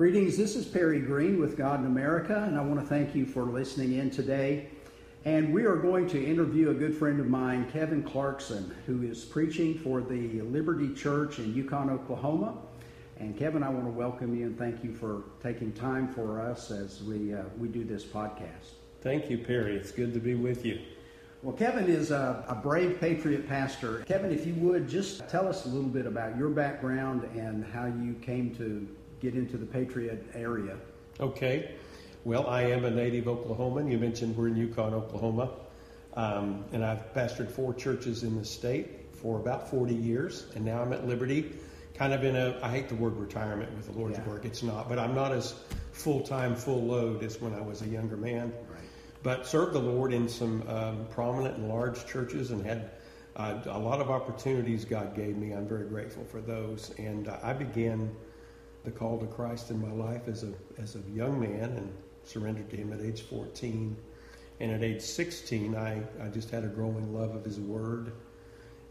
Greetings, 0.00 0.38
this 0.38 0.56
is 0.56 0.64
Perry 0.64 0.98
Green 0.98 1.38
with 1.38 1.58
God 1.58 1.80
in 1.80 1.84
America, 1.84 2.44
and 2.48 2.56
I 2.56 2.62
want 2.62 2.80
to 2.80 2.86
thank 2.86 3.14
you 3.14 3.26
for 3.26 3.42
listening 3.42 3.98
in 3.98 4.10
today. 4.10 4.70
And 5.26 5.52
we 5.52 5.64
are 5.66 5.76
going 5.76 6.08
to 6.08 6.24
interview 6.24 6.70
a 6.70 6.72
good 6.72 6.96
friend 6.96 7.20
of 7.20 7.28
mine, 7.28 7.70
Kevin 7.70 8.02
Clarkson, 8.02 8.74
who 8.86 9.02
is 9.02 9.26
preaching 9.26 9.76
for 9.76 10.00
the 10.00 10.40
Liberty 10.40 10.94
Church 10.94 11.38
in 11.38 11.52
Yukon, 11.52 11.90
Oklahoma. 11.90 12.54
And 13.18 13.36
Kevin, 13.36 13.62
I 13.62 13.68
want 13.68 13.84
to 13.84 13.90
welcome 13.90 14.34
you 14.34 14.46
and 14.46 14.58
thank 14.58 14.82
you 14.82 14.94
for 14.94 15.24
taking 15.42 15.70
time 15.70 16.08
for 16.08 16.40
us 16.40 16.70
as 16.70 17.02
we, 17.02 17.34
uh, 17.34 17.42
we 17.58 17.68
do 17.68 17.84
this 17.84 18.02
podcast. 18.02 18.72
Thank 19.02 19.28
you, 19.28 19.36
Perry. 19.36 19.76
It's 19.76 19.92
good 19.92 20.14
to 20.14 20.18
be 20.18 20.34
with 20.34 20.64
you. 20.64 20.80
Well, 21.42 21.54
Kevin 21.54 21.90
is 21.90 22.10
a, 22.10 22.42
a, 22.48 22.54
brave 22.54 22.98
patriot 23.00 23.46
pastor. 23.46 24.02
Kevin, 24.06 24.30
if 24.30 24.46
you 24.46 24.54
would 24.54 24.88
just 24.88 25.28
tell 25.28 25.46
us 25.46 25.66
a 25.66 25.68
little 25.68 25.90
bit 25.90 26.06
about 26.06 26.38
your 26.38 26.48
background 26.48 27.24
and 27.34 27.66
how 27.66 27.84
you 27.84 28.14
came 28.22 28.54
to 28.56 28.88
get 29.20 29.34
into 29.34 29.56
the 29.56 29.66
patriot 29.66 30.24
area. 30.34 30.76
Okay. 31.18 31.74
Well, 32.24 32.46
I 32.46 32.62
am 32.62 32.84
a 32.84 32.90
native 32.90 33.24
Oklahoman. 33.24 33.90
You 33.90 33.98
mentioned 33.98 34.36
we're 34.36 34.48
in 34.48 34.56
Yukon, 34.56 34.94
Oklahoma. 34.94 35.50
Um, 36.14 36.64
and 36.72 36.84
I've 36.84 37.14
pastored 37.14 37.50
four 37.50 37.72
churches 37.72 38.24
in 38.24 38.36
the 38.36 38.44
state 38.44 39.14
for 39.14 39.38
about 39.38 39.70
40 39.70 39.94
years. 39.94 40.46
And 40.54 40.64
now 40.64 40.82
I'm 40.82 40.92
at 40.92 41.06
Liberty, 41.06 41.52
kind 41.94 42.12
of 42.12 42.24
in 42.24 42.36
a, 42.36 42.58
I 42.62 42.70
hate 42.70 42.88
the 42.88 42.94
word 42.94 43.16
retirement 43.16 43.74
with 43.76 43.92
the 43.92 43.98
Lord's 43.98 44.18
yeah. 44.18 44.28
work. 44.28 44.44
It's 44.44 44.62
not, 44.62 44.88
but 44.88 44.98
I'm 44.98 45.14
not 45.14 45.32
as 45.32 45.54
full 45.92 46.20
time, 46.20 46.56
full 46.56 46.82
load 46.82 47.22
as 47.22 47.40
when 47.40 47.54
I 47.54 47.60
was 47.60 47.82
a 47.82 47.86
younger 47.86 48.16
man. 48.16 48.52
Right. 48.70 48.80
But 49.22 49.46
served 49.46 49.74
the 49.74 49.80
Lord 49.80 50.12
in 50.12 50.28
some 50.28 50.66
um, 50.68 51.06
prominent 51.10 51.58
and 51.58 51.68
large 51.68 52.06
churches 52.06 52.50
and 52.50 52.64
had 52.64 52.90
uh, 53.36 53.60
a 53.66 53.78
lot 53.78 54.00
of 54.00 54.10
opportunities 54.10 54.84
God 54.84 55.14
gave 55.14 55.36
me. 55.36 55.52
I'm 55.52 55.68
very 55.68 55.86
grateful 55.86 56.24
for 56.24 56.40
those. 56.40 56.92
And 56.98 57.28
uh, 57.28 57.38
I 57.42 57.52
began 57.52 58.14
the 58.84 58.90
call 58.90 59.18
to 59.18 59.26
Christ 59.26 59.70
in 59.70 59.80
my 59.80 59.92
life 59.92 60.28
as 60.28 60.42
a, 60.42 60.52
as 60.78 60.96
a 60.96 61.00
young 61.12 61.40
man 61.40 61.70
and 61.70 61.92
surrendered 62.24 62.70
to 62.70 62.76
Him 62.76 62.92
at 62.92 63.00
age 63.00 63.22
14. 63.22 63.96
And 64.60 64.72
at 64.72 64.82
age 64.82 65.00
16, 65.00 65.74
I, 65.74 66.02
I 66.22 66.28
just 66.28 66.50
had 66.50 66.64
a 66.64 66.68
growing 66.68 67.14
love 67.14 67.34
of 67.34 67.44
His 67.44 67.58
Word 67.58 68.12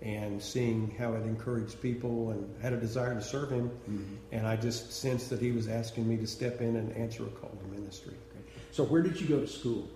and 0.01 0.41
seeing 0.41 0.91
how 0.97 1.13
it 1.13 1.23
encouraged 1.23 1.81
people 1.81 2.31
and 2.31 2.49
had 2.61 2.73
a 2.73 2.77
desire 2.77 3.13
to 3.13 3.21
serve 3.21 3.51
Him. 3.51 3.69
Mm-hmm. 3.69 4.15
And 4.31 4.47
I 4.47 4.55
just 4.55 4.91
sensed 4.91 5.29
that 5.29 5.41
He 5.41 5.51
was 5.51 5.67
asking 5.67 6.07
me 6.07 6.17
to 6.17 6.27
step 6.27 6.61
in 6.61 6.75
and 6.75 6.95
answer 6.95 7.23
a 7.23 7.29
call 7.29 7.49
to 7.49 7.79
ministry. 7.79 8.13
Okay. 8.31 8.45
So, 8.71 8.83
where 8.83 9.01
did 9.01 9.19
you 9.19 9.27
go 9.27 9.39
to 9.39 9.47
school? 9.47 9.87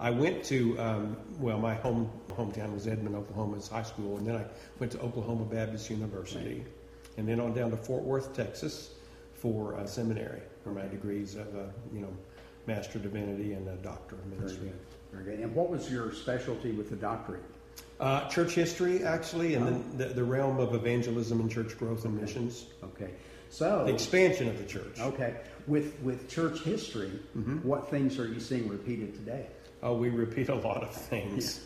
I 0.00 0.10
went 0.10 0.42
to, 0.46 0.76
um, 0.80 1.16
well, 1.38 1.58
my 1.58 1.74
home 1.74 2.10
hometown 2.30 2.74
was 2.74 2.88
Edmond, 2.88 3.14
Oklahoma, 3.14 3.52
Oklahoma's 3.52 3.68
high 3.68 3.84
school, 3.84 4.16
and 4.16 4.26
then 4.26 4.34
I 4.34 4.44
went 4.80 4.90
to 4.92 5.00
Oklahoma 5.00 5.44
Baptist 5.44 5.88
University, 5.90 6.56
right. 6.56 6.66
and 7.18 7.28
then 7.28 7.38
on 7.38 7.54
down 7.54 7.70
to 7.70 7.76
Fort 7.76 8.02
Worth, 8.02 8.34
Texas, 8.34 8.94
for 9.42 9.74
a 9.74 9.88
seminary 9.88 10.40
for 10.62 10.70
my 10.70 10.86
degrees 10.86 11.34
of, 11.34 11.52
uh, 11.56 11.64
you 11.92 12.00
know, 12.00 12.16
Master 12.68 12.98
of 12.98 13.02
Divinity 13.02 13.54
and 13.54 13.66
a 13.66 13.74
Doctor 13.78 14.14
of 14.14 14.24
Ministry. 14.26 14.68
Very 14.68 14.70
good. 14.70 14.80
Very 15.10 15.24
good. 15.24 15.44
And 15.44 15.52
what 15.52 15.68
was 15.68 15.90
your 15.90 16.14
specialty 16.14 16.70
with 16.70 16.90
the 16.90 16.96
doctorate? 16.96 17.42
Uh, 17.98 18.28
church 18.28 18.52
history, 18.52 19.02
actually, 19.02 19.54
and 19.54 19.64
oh. 19.64 19.70
then 19.70 19.98
the, 19.98 20.04
the, 20.14 20.22
realm 20.22 20.60
of 20.60 20.74
evangelism 20.74 21.40
and 21.40 21.50
church 21.50 21.76
growth 21.76 22.04
and 22.04 22.14
okay. 22.14 22.24
missions. 22.24 22.66
Okay. 22.84 23.10
So 23.48 23.84
the 23.84 23.92
expansion 23.92 24.48
of 24.48 24.58
the 24.58 24.64
church. 24.64 25.00
Okay. 25.00 25.34
With 25.66 26.00
with 26.02 26.28
church 26.28 26.60
history, 26.60 27.10
mm-hmm. 27.36 27.58
what 27.66 27.90
things 27.90 28.18
are 28.18 28.26
you 28.26 28.38
seeing 28.38 28.68
repeated 28.68 29.14
today? 29.14 29.48
Oh, 29.82 29.94
we 29.96 30.08
repeat 30.08 30.50
a 30.50 30.54
lot 30.54 30.82
of 30.82 30.94
things. 30.94 31.60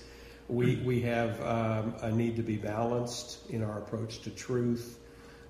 Yeah. 0.48 0.56
We 0.56 0.76
we 0.76 1.00
have 1.02 1.40
um, 1.42 1.94
a 2.00 2.10
need 2.10 2.36
to 2.36 2.42
be 2.42 2.56
balanced 2.56 3.50
in 3.50 3.62
our 3.62 3.78
approach 3.78 4.20
to 4.22 4.30
truth 4.30 4.98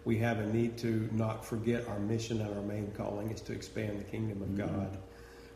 we 0.06 0.16
have 0.18 0.38
a 0.38 0.46
need 0.46 0.78
to 0.78 1.08
not 1.10 1.44
forget 1.44 1.86
our 1.88 1.98
mission 1.98 2.40
and 2.40 2.56
our 2.56 2.62
main 2.62 2.92
calling 2.96 3.28
is 3.32 3.40
to 3.40 3.52
expand 3.52 3.98
the 3.98 4.04
kingdom 4.04 4.40
of 4.40 4.48
mm-hmm. 4.48 4.78
God. 4.78 4.96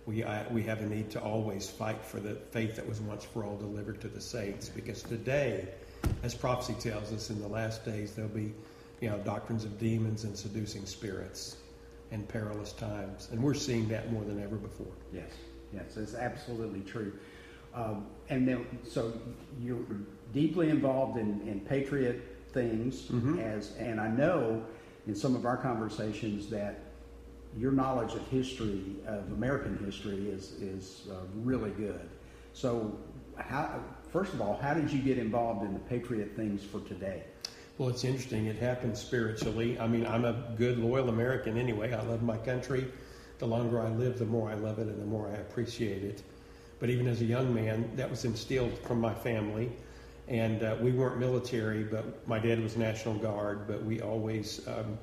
We, 0.07 0.25
I, 0.25 0.45
we 0.49 0.65
have 0.65 0.81
a 0.81 0.87
need 0.87 1.09
to 1.13 1.21
always 1.21 1.71
fight 1.71 2.05
for 2.05 2.19
the 2.19 2.35
faith 2.35 2.75
that 2.75 2.87
was 2.87 3.01
once 3.01 3.25
for 3.25 3.45
all 3.45 3.57
delivered 3.57 4.01
to 4.01 4.09
the 4.09 4.21
saints 4.21 4.69
because 4.69 5.05
today, 5.05 5.69
as 6.25 6.35
prophecy 6.35 6.75
tells 6.81 7.13
us, 7.13 7.31
in 7.31 7.41
the 7.41 7.47
last 7.47 7.85
days 7.85 8.15
there'll 8.15 8.29
be 8.29 8.53
you 9.01 9.09
know, 9.09 9.19
doctrines 9.19 9.65
of 9.65 9.79
demons 9.79 10.25
and 10.25 10.37
seducing 10.37 10.85
spirits 10.85 11.57
and 12.11 12.27
perilous 12.27 12.73
times. 12.73 13.29
And 13.31 13.41
we're 13.41 13.55
seeing 13.55 13.87
that 13.91 14.11
more 14.11 14.25
than 14.25 14.43
ever 14.43 14.57
before. 14.57 14.93
Yes, 15.15 15.31
yes, 15.73 15.97
it's 15.97 16.17
absolutely 16.17 16.81
true. 16.81 17.13
Um, 17.73 18.09
and 18.29 18.49
then, 18.49 18.67
so 18.83 19.13
you're 19.63 19.79
deeply 20.35 20.71
involved 20.71 21.19
in, 21.19 21.41
in 21.47 21.61
Patriot 21.61 22.21
things 22.53 23.03
mm-hmm. 23.03 23.39
as 23.39 23.77
and 23.79 24.01
I 24.01 24.09
know 24.09 24.63
in 25.07 25.15
some 25.15 25.35
of 25.35 25.47
our 25.47 25.57
conversations 25.57 26.49
that 26.51 26.81
your 27.57 27.73
knowledge 27.73 28.15
of 28.15 28.27
history 28.29 28.83
of 29.07 29.31
American 29.33 29.79
history 29.85 30.29
is 30.29 30.53
is 30.53 31.09
uh, 31.11 31.15
really 31.37 31.71
good. 31.71 32.09
So 32.53 32.99
how 33.37 33.81
first 34.13 34.33
of 34.35 34.41
all, 34.41 34.59
how 34.61 34.75
did 34.75 34.91
you 34.91 35.01
get 35.01 35.19
involved 35.19 35.65
in 35.65 35.73
the 35.73 35.81
patriot 35.81 36.33
things 36.37 36.63
for 36.63 36.81
today? 36.81 37.23
Well, 37.79 37.89
it's 37.89 38.05
interesting. 38.05 38.47
It 38.47 38.57
happened 38.57 38.97
spiritually. 38.97 39.79
I 39.79 39.87
mean, 39.87 40.07
I'm 40.07 40.27
a 40.27 40.55
good, 40.59 40.79
loyal 40.79 41.09
American 41.09 41.57
anyway. 41.57 41.95
I 41.95 42.03
love 42.03 42.23
my 42.23 42.37
country. 42.37 42.87
The 43.39 43.47
longer 43.47 43.81
I 43.81 43.89
live, 43.89 44.19
the 44.19 44.27
more 44.27 44.51
I 44.51 44.55
love 44.55 44.79
it 44.79 44.89
and 44.89 45.01
the 45.01 45.07
more 45.07 45.29
I 45.29 45.39
appreciate 45.39 46.05
it. 46.05 46.23
But 46.79 46.91
even 46.91 47.07
as 47.07 47.23
a 47.23 47.25
young 47.25 47.55
man, 47.55 47.91
that 47.97 48.11
was 48.11 48.27
instilled 48.27 48.79
from 48.81 49.01
my 49.01 49.15
family 49.15 49.73
and 50.31 50.63
uh, 50.63 50.77
we 50.81 50.93
weren't 50.93 51.19
military, 51.19 51.83
but 51.83 52.27
my 52.27 52.39
dad 52.39 52.63
was 52.63 52.77
National 52.77 53.15
Guard. 53.15 53.67
But 53.67 53.85
we 53.85 54.01
always 54.01 54.67
um, 54.69 54.97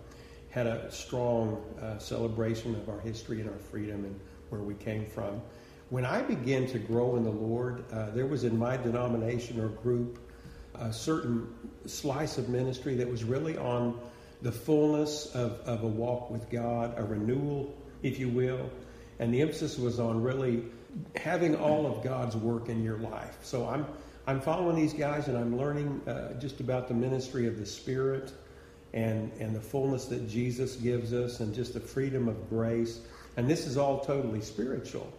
had 0.49 0.67
a 0.67 0.89
strong 0.89 1.61
uh, 1.81 1.99
celebration 1.99 2.73
of 2.75 2.87
our 2.87 2.99
history 3.01 3.41
and 3.41 3.49
our 3.49 3.59
freedom 3.59 4.05
and 4.05 4.19
where 4.49 4.61
we 4.61 4.73
came 4.73 5.05
from. 5.05 5.41
When 5.89 6.05
I 6.05 6.21
began 6.21 6.65
to 6.67 6.79
grow 6.79 7.17
in 7.17 7.23
the 7.23 7.31
Lord, 7.31 7.83
uh, 7.91 8.11
there 8.11 8.25
was 8.25 8.45
in 8.45 8.57
my 8.57 8.77
denomination 8.77 9.59
or 9.59 9.67
group 9.67 10.17
a 10.75 10.93
certain 10.93 11.53
slice 11.85 12.37
of 12.37 12.47
ministry 12.47 12.95
that 12.95 13.09
was 13.09 13.23
really 13.25 13.57
on 13.57 13.99
the 14.41 14.51
fullness 14.51 15.27
of, 15.35 15.59
of 15.65 15.83
a 15.83 15.87
walk 15.87 16.29
with 16.29 16.49
God, 16.49 16.93
a 16.97 17.03
renewal, 17.03 17.75
if 18.01 18.17
you 18.17 18.29
will. 18.29 18.69
And 19.19 19.33
the 19.33 19.41
emphasis 19.41 19.77
was 19.77 19.99
on 19.99 20.21
really 20.21 20.63
having 21.15 21.55
all 21.55 21.85
of 21.85 22.03
God's 22.03 22.37
work 22.37 22.69
in 22.69 22.83
your 22.83 22.97
life. 22.99 23.37
So 23.41 23.67
I'm 23.67 23.85
I'm 24.27 24.41
following 24.41 24.75
these 24.75 24.91
guys 24.91 25.29
and 25.29 25.37
I'm 25.37 25.57
learning 25.57 26.01
uh, 26.05 26.33
just 26.33 26.59
about 26.59 26.89
the 26.89 26.93
ministry 26.93 27.47
of 27.47 27.57
the 27.57 27.65
Spirit 27.65 28.33
and, 28.93 29.31
and 29.39 29.55
the 29.55 29.61
fullness 29.61 30.05
that 30.07 30.27
Jesus 30.27 30.75
gives 30.75 31.13
us 31.13 31.39
and 31.39 31.55
just 31.55 31.73
the 31.73 31.79
freedom 31.79 32.27
of 32.27 32.49
grace. 32.49 32.99
And 33.37 33.49
this 33.49 33.65
is 33.65 33.77
all 33.77 34.01
totally 34.01 34.41
spiritual. 34.41 35.09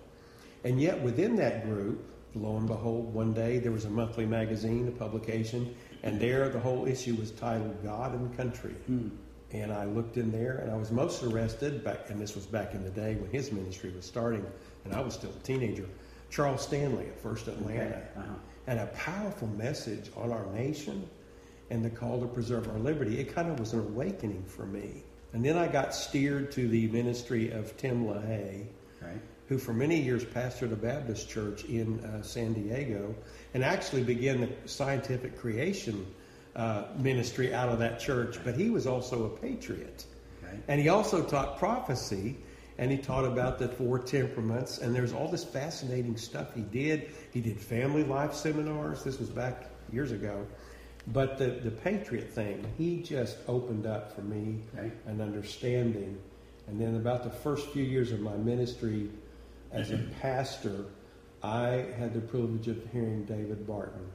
And 0.63 0.79
yet, 0.79 1.01
within 1.01 1.37
that 1.37 1.65
group, 1.65 2.05
lo 2.35 2.59
and 2.59 2.67
behold, 2.67 3.15
one 3.15 3.33
day 3.33 3.59
there 3.59 3.73
was 3.73 3.87
a 3.87 3.91
monthly 3.91 4.27
magazine, 4.27 4.87
a 4.89 4.91
publication, 4.91 5.75
and 6.03 6.21
there 6.21 6.51
the 6.51 6.61
whole 6.61 6.87
issue 6.87 7.15
was 7.15 7.31
titled 7.31 7.83
God 7.83 8.13
and 8.13 8.37
Country. 8.37 8.75
Hmm. 8.87 9.09
And 9.53 9.73
I 9.73 9.87
looked 9.87 10.19
in 10.19 10.31
there 10.31 10.59
and 10.59 10.71
I 10.71 10.77
was 10.77 10.91
most 10.91 11.23
arrested 11.23 11.83
back, 11.83 12.11
and 12.11 12.21
this 12.21 12.35
was 12.35 12.45
back 12.45 12.75
in 12.75 12.85
the 12.85 12.91
day 12.91 13.15
when 13.15 13.31
his 13.31 13.53
ministry 13.53 13.91
was 13.91 14.05
starting, 14.05 14.45
and 14.85 14.93
I 14.93 15.01
was 15.01 15.15
still 15.15 15.31
a 15.31 15.43
teenager. 15.47 15.87
Charles 16.29 16.61
Stanley 16.61 17.07
at 17.07 17.19
First 17.23 17.49
Atlanta. 17.49 17.87
Okay. 17.87 18.03
Uh-huh 18.19 18.35
and 18.69 18.79
a 18.81 18.87
powerful 18.89 19.49
message 19.49 20.11
on 20.15 20.31
our 20.31 20.45
nation 20.53 21.09
and 21.71 21.83
the 21.83 21.89
call 21.89 22.21
to 22.21 22.27
preserve 22.27 22.69
our 22.69 22.79
liberty. 22.79 23.19
It 23.19 23.35
kind 23.35 23.51
of 23.51 23.59
was 23.59 23.73
an 23.73 23.81
awakening 23.81 24.45
for 24.45 24.67
me. 24.67 25.03
And 25.33 25.43
then 25.43 25.57
I 25.57 25.69
got 25.69 25.95
steered 25.95 26.53
to 26.53 26.69
the 26.69 26.87
ministry 26.89 27.51
of 27.51 27.75
Tim 27.79 28.05
LaHaye, 28.05 28.67
right. 29.01 29.21
who 29.49 29.57
for 29.57 29.73
many 29.73 29.99
years 29.99 30.23
pastored 30.23 30.73
a 30.73 30.77
Baptist 30.77 31.31
church 31.31 31.65
in 31.65 32.01
uh, 32.01 32.23
San 32.23 32.53
Diego 32.53 33.15
and 33.55 33.65
actually 33.65 34.05
began 34.05 34.43
the 34.43 34.51
scientific 34.67 35.39
creation 35.39 36.07
uh, 36.55 36.85
ministry 36.99 37.55
out 37.55 37.71
of 37.71 37.79
that 37.79 37.99
church. 37.99 38.39
But 38.45 38.55
he 38.55 38.69
was 38.69 38.87
also 38.87 39.25
a 39.25 39.31
patriot. 39.31 40.05
Right. 40.43 40.61
And 40.69 40.79
he 40.79 40.91
also 40.91 41.23
taught 41.23 41.59
prophecy 41.59 42.37
and 42.79 42.93
he 42.93 42.97
taught 42.97 43.25
about 43.25 43.59
the 43.59 43.69
four 43.69 43.99
temperaments. 43.99 44.79
And 44.79 44.95
there's 44.95 45.13
all 45.13 45.29
this 45.29 45.45
fascinating 45.45 46.17
stuff 46.17 46.55
he 46.55 46.63
did. 46.63 47.11
He 47.33 47.41
did 47.41 47.61
family 47.61 48.05
life 48.05 48.35
seminars. 48.35 49.03
This 49.03 49.19
was 49.19 49.29
back 49.29 49.67
years 49.93 50.13
ago. 50.13 50.47
But 51.09 51.39
the, 51.39 51.47
the 51.47 51.71
patriot 51.71 52.31
thing, 52.31 52.65
he 52.77 53.03
just 53.03 53.39
opened 53.49 53.87
up 53.87 54.15
for 54.15 54.23
me 54.23 54.61
okay. 54.77 54.93
an 55.07 55.21
understanding. 55.21 56.19
And 56.69 56.81
then 56.81 56.97
about 56.97 57.25
the 57.25 57.31
first 57.31 57.69
few 57.71 57.83
years 57.83 58.13
of 58.13 58.21
my 58.21 58.37
ministry 58.37 59.11
as 59.73 59.91
a 59.91 59.95
mm-hmm. 59.95 60.13
pastor, 60.21 60.85
I 61.43 61.87
had 61.99 62.15
the 62.15 62.21
privilege 62.21 62.69
of 62.69 62.81
hearing 62.93 63.25
David 63.25 63.67
Barton. 63.67 64.07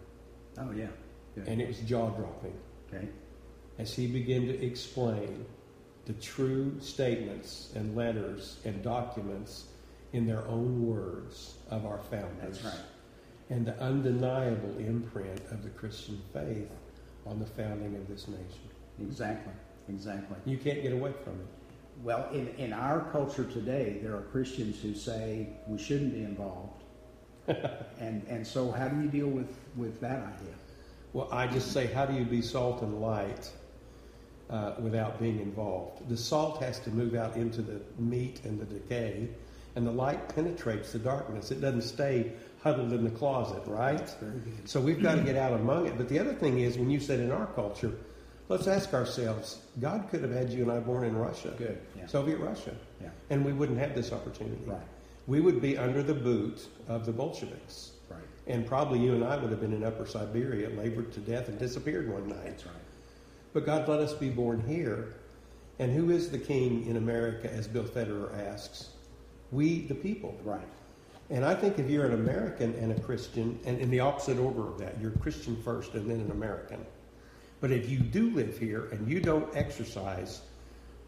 Oh, 0.57 0.71
yeah. 0.71 0.87
yeah. 1.35 1.43
And 1.47 1.61
it 1.61 1.67
was 1.67 1.79
jaw 1.79 2.09
dropping. 2.11 2.55
Okay. 2.93 3.07
As 3.79 3.93
he 3.93 4.07
began 4.07 4.45
to 4.47 4.65
explain 4.65 5.45
the 6.05 6.13
true 6.13 6.75
statements 6.79 7.71
and 7.75 7.95
letters 7.95 8.59
and 8.65 8.81
documents 8.83 9.65
in 10.11 10.27
their 10.27 10.45
own 10.47 10.85
words 10.85 11.55
of 11.69 11.85
our 11.85 11.99
founders. 11.99 12.61
That's 12.61 12.63
right. 12.63 12.85
And 13.49 13.65
the 13.65 13.79
undeniable 13.79 14.77
imprint 14.77 15.41
of 15.51 15.63
the 15.63 15.69
Christian 15.69 16.21
faith 16.33 16.69
on 17.25 17.39
the 17.39 17.45
founding 17.45 17.95
of 17.95 18.07
this 18.07 18.27
nation. 18.27 18.69
Exactly. 19.01 19.53
Exactly. 19.89 20.37
You 20.45 20.57
can't 20.57 20.81
get 20.81 20.93
away 20.93 21.11
from 21.23 21.33
it. 21.33 21.47
Well, 22.01 22.29
in, 22.31 22.47
in 22.57 22.73
our 22.73 23.01
culture 23.11 23.43
today, 23.43 23.99
there 24.01 24.15
are 24.15 24.21
Christians 24.21 24.81
who 24.81 24.93
say 24.93 25.47
we 25.67 25.77
shouldn't 25.77 26.13
be 26.13 26.23
involved. 26.23 26.83
and, 27.99 28.25
and 28.27 28.45
so, 28.45 28.71
how 28.71 28.87
do 28.87 29.01
you 29.01 29.09
deal 29.09 29.27
with, 29.27 29.53
with 29.75 29.99
that 30.01 30.19
idea? 30.19 30.55
Well, 31.11 31.27
I 31.31 31.47
just 31.47 31.71
say, 31.71 31.87
how 31.87 32.05
do 32.05 32.13
you 32.13 32.23
be 32.23 32.41
salt 32.41 32.81
and 32.81 33.01
light 33.01 33.51
uh, 34.53 34.75
without 34.79 35.19
being 35.19 35.39
involved? 35.39 36.07
The 36.07 36.17
salt 36.17 36.61
has 36.61 36.79
to 36.81 36.89
move 36.91 37.15
out 37.15 37.35
into 37.35 37.61
the 37.61 37.81
meat 37.97 38.41
and 38.45 38.59
the 38.59 38.65
decay, 38.65 39.27
and 39.75 39.85
the 39.87 39.91
light 39.91 40.29
penetrates 40.35 40.91
the 40.93 40.99
darkness. 40.99 41.49
It 41.51 41.59
doesn't 41.59 41.81
stay 41.81 42.31
huddled 42.61 42.93
in 42.93 43.03
the 43.03 43.09
closet, 43.09 43.63
right? 43.65 44.07
So 44.65 44.79
we've 44.79 45.01
got 45.01 45.15
to 45.15 45.21
get 45.21 45.35
out 45.35 45.53
among 45.53 45.87
it. 45.87 45.97
But 45.97 46.07
the 46.07 46.19
other 46.19 46.33
thing 46.33 46.59
is, 46.59 46.77
when 46.77 46.89
you 46.89 46.99
said 46.99 47.19
in 47.19 47.31
our 47.31 47.47
culture, 47.47 47.91
let's 48.47 48.67
ask 48.67 48.93
ourselves 48.93 49.59
God 49.81 50.07
could 50.09 50.21
have 50.21 50.31
had 50.31 50.49
you 50.51 50.61
and 50.63 50.71
I 50.71 50.79
born 50.79 51.03
in 51.03 51.15
Russia, 51.17 51.53
Good, 51.57 51.81
yeah. 51.97 52.05
Soviet 52.05 52.37
Russia, 52.37 52.75
Yeah. 53.01 53.09
and 53.31 53.43
we 53.43 53.51
wouldn't 53.53 53.79
have 53.79 53.95
this 53.95 54.13
opportunity. 54.13 54.61
Right. 54.65 54.79
We 55.27 55.41
would 55.41 55.61
be 55.61 55.77
under 55.77 56.03
the 56.03 56.13
boot 56.13 56.67
of 56.87 57.05
the 57.05 57.11
Bolsheviks. 57.11 57.91
Right. 58.09 58.19
And 58.47 58.65
probably 58.67 58.99
you 58.99 59.13
and 59.15 59.23
I 59.23 59.37
would 59.37 59.49
have 59.49 59.61
been 59.61 59.73
in 59.73 59.83
Upper 59.83 60.05
Siberia, 60.05 60.69
labored 60.69 61.11
to 61.13 61.19
death, 61.21 61.47
and 61.47 61.57
disappeared 61.57 62.09
one 62.11 62.27
night. 62.27 62.43
That's 62.45 62.65
right. 62.65 62.75
But 63.53 63.65
God 63.65 63.87
let 63.87 63.99
us 63.99 64.13
be 64.13 64.29
born 64.29 64.63
here. 64.67 65.13
And 65.79 65.91
who 65.91 66.09
is 66.09 66.29
the 66.29 66.37
king 66.37 66.85
in 66.87 66.97
America, 66.97 67.51
as 67.51 67.67
Bill 67.67 67.83
Federer 67.83 68.37
asks? 68.47 68.89
We, 69.51 69.81
the 69.81 69.95
people. 69.95 70.37
Right. 70.43 70.67
And 71.29 71.45
I 71.45 71.55
think 71.55 71.79
if 71.79 71.89
you're 71.89 72.05
an 72.05 72.13
American 72.13 72.75
and 72.75 72.91
a 72.91 72.99
Christian, 72.99 73.59
and 73.65 73.79
in 73.79 73.89
the 73.89 73.99
opposite 73.99 74.37
order 74.37 74.67
of 74.67 74.77
that, 74.79 74.99
you're 74.99 75.11
Christian 75.11 75.55
first 75.63 75.93
and 75.93 76.09
then 76.09 76.19
an 76.19 76.31
American. 76.31 76.85
But 77.61 77.71
if 77.71 77.89
you 77.89 77.99
do 77.99 78.29
live 78.31 78.57
here 78.57 78.89
and 78.91 79.07
you 79.09 79.19
don't 79.19 79.55
exercise 79.55 80.41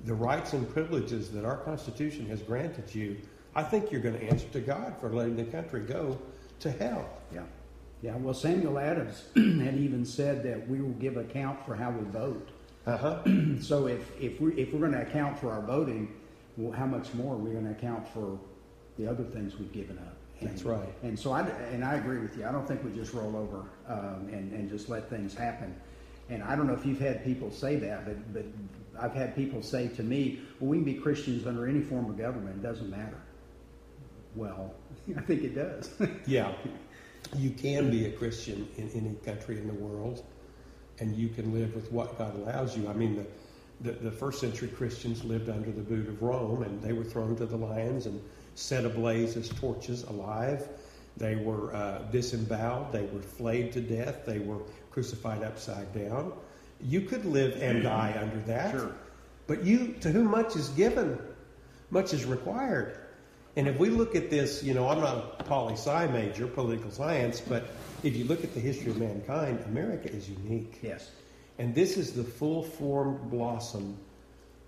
the 0.06 0.14
rights 0.14 0.54
and 0.54 0.72
privileges 0.72 1.30
that 1.32 1.46
our 1.46 1.58
Constitution 1.58 2.28
has 2.28 2.42
granted 2.42 2.94
you, 2.96 3.18
I 3.56 3.64
think 3.64 3.92
you're 3.92 4.02
going 4.02 4.18
to 4.18 4.26
answer 4.26 4.48
to 4.50 4.62
God 4.62 4.96
for 5.00 5.10
letting 5.10 5.36
the 5.36 5.46
country 5.46 5.82
go 5.82 6.18
to 6.60 6.72
hell. 6.72 7.10
Yeah. 7.34 7.44
Yeah. 8.02 8.16
Well, 8.18 8.34
Samuel 8.34 8.78
Adams 8.78 9.24
had 9.36 9.76
even 9.78 10.06
said 10.06 10.44
that 10.44 10.68
we 10.68 10.82
will 10.82 10.92
give 10.92 11.18
account 11.18 11.66
for 11.66 11.76
how 11.76 11.92
we 11.92 12.04
vote. 12.12 12.50
Uh 12.86 12.98
huh. 12.98 13.24
So 13.62 13.88
if, 13.88 14.12
if 14.20 14.40
we 14.40 14.54
if 14.54 14.74
we're 14.74 14.80
going 14.80 14.92
to 14.92 15.02
account 15.02 15.40
for 15.40 15.52
our 15.52 15.62
voting, 15.62 16.14
well, 16.58 16.72
how 16.72 16.86
much 16.86 17.14
more 17.14 17.34
are 17.34 17.38
we 17.38 17.52
going 17.52 17.66
to 17.66 17.72
account 17.72 18.08
for 18.08 18.38
the 18.98 19.08
other 19.08 19.24
things 19.24 19.58
we've 19.58 19.72
given 19.72 19.98
up? 19.98 20.16
And, 20.40 20.50
That's 20.50 20.64
right. 20.64 20.94
And 21.04 21.18
so 21.18 21.32
I 21.32 21.42
and 21.72 21.84
I 21.84 21.96
agree 21.96 22.20
with 22.20 22.38
you. 22.38 22.46
I 22.46 22.52
don't 22.52 22.68
think 22.68 22.84
we 22.84 22.92
just 22.92 23.14
roll 23.14 23.36
over 23.36 23.66
um, 23.88 24.30
and 24.32 24.52
and 24.52 24.70
just 24.70 24.90
let 24.90 25.10
things 25.10 25.34
happen. 25.34 25.76
And 26.30 26.44
I 26.44 26.56
don't 26.56 26.68
know 26.68 26.74
if 26.74 26.86
you've 26.86 27.00
had 27.00 27.24
people 27.24 27.50
say 27.52 27.78
that, 27.78 28.06
but 28.06 28.34
but 28.34 28.46
I've 29.00 29.14
had 29.14 29.36
people 29.36 29.62
say 29.64 29.88
to 29.90 30.04
me, 30.04 30.42
"Well, 30.60 30.70
we 30.70 30.78
can 30.78 30.86
be 30.86 30.96
Christians 30.96 31.48
under 31.48 31.68
any 31.68 31.82
form 31.82 32.10
of 32.10 32.18
government. 32.18 32.58
It 32.58 32.68
doesn't 32.68 32.90
matter." 32.90 33.22
Well, 34.36 34.74
I 35.18 35.22
think 35.22 35.44
it 35.44 35.56
does. 35.56 35.90
Yeah. 36.28 36.54
You 37.36 37.52
can 37.52 37.92
be 37.92 38.06
a 38.06 38.12
Christian 38.12 38.68
in 38.78 38.90
any 38.92 39.16
country 39.26 39.58
in 39.58 39.68
the 39.68 39.74
world, 39.74 40.24
and 41.00 41.16
you 41.16 41.30
can 41.30 41.54
live 41.54 41.76
with 41.76 41.92
what 41.92 42.18
God 42.18 42.36
allows 42.36 42.78
you. 42.78 42.88
I 42.88 42.94
mean, 42.94 43.16
the, 43.82 43.92
the, 43.92 43.98
the 44.00 44.12
first 44.12 44.40
century 44.40 44.70
Christians 44.70 45.24
lived 45.24 45.50
under 45.50 45.72
the 45.72 45.82
boot 45.82 46.08
of 46.08 46.22
Rome, 46.22 46.64
and 46.64 46.82
they 46.82 46.94
were 46.94 47.04
thrown 47.04 47.36
to 47.38 47.46
the 47.46 47.58
lions 47.58 48.06
and 48.06 48.22
set 48.56 48.86
ablaze 48.86 49.36
as 49.36 49.50
torches 49.50 50.04
alive. 50.04 50.68
They 51.18 51.36
were 51.36 51.74
uh, 51.76 52.00
disemboweled. 52.12 52.92
They 52.92 53.04
were 53.04 53.22
flayed 53.22 53.72
to 53.74 53.82
death. 53.82 54.26
They 54.26 54.40
were 54.40 54.60
crucified 54.92 55.44
upside 55.44 55.94
down. 55.94 56.34
You 56.82 57.02
could 57.02 57.26
live 57.26 57.62
and 57.62 57.84
die 57.84 58.18
under 58.20 58.40
that. 58.48 58.72
Sure. 58.72 58.96
But 59.48 59.64
you, 59.64 59.94
to 60.02 60.12
whom 60.12 60.32
much 60.32 60.56
is 60.56 60.70
given, 60.70 61.20
much 61.90 62.14
is 62.14 62.26
required. 62.26 62.98
And 63.56 63.68
if 63.68 63.78
we 63.78 63.90
look 63.90 64.16
at 64.16 64.30
this, 64.30 64.64
you 64.64 64.74
know, 64.74 64.90
I'm 64.90 65.00
not 65.00 65.40
a 65.40 65.44
poli 65.44 65.74
sci 65.74 66.08
major, 66.08 66.46
political 66.48 66.92
science, 66.92 67.40
but 67.40 67.68
if 68.04 68.16
you 68.16 68.26
look 68.26 68.44
at 68.44 68.54
the 68.54 68.60
history 68.60 68.92
of 68.92 68.98
mankind, 68.98 69.64
America 69.68 70.12
is 70.12 70.30
unique. 70.30 70.80
yes. 70.82 71.10
And 71.58 71.74
this 71.74 71.96
is 71.96 72.12
the 72.14 72.24
full 72.24 72.64
formed 72.64 73.30
blossom 73.32 73.98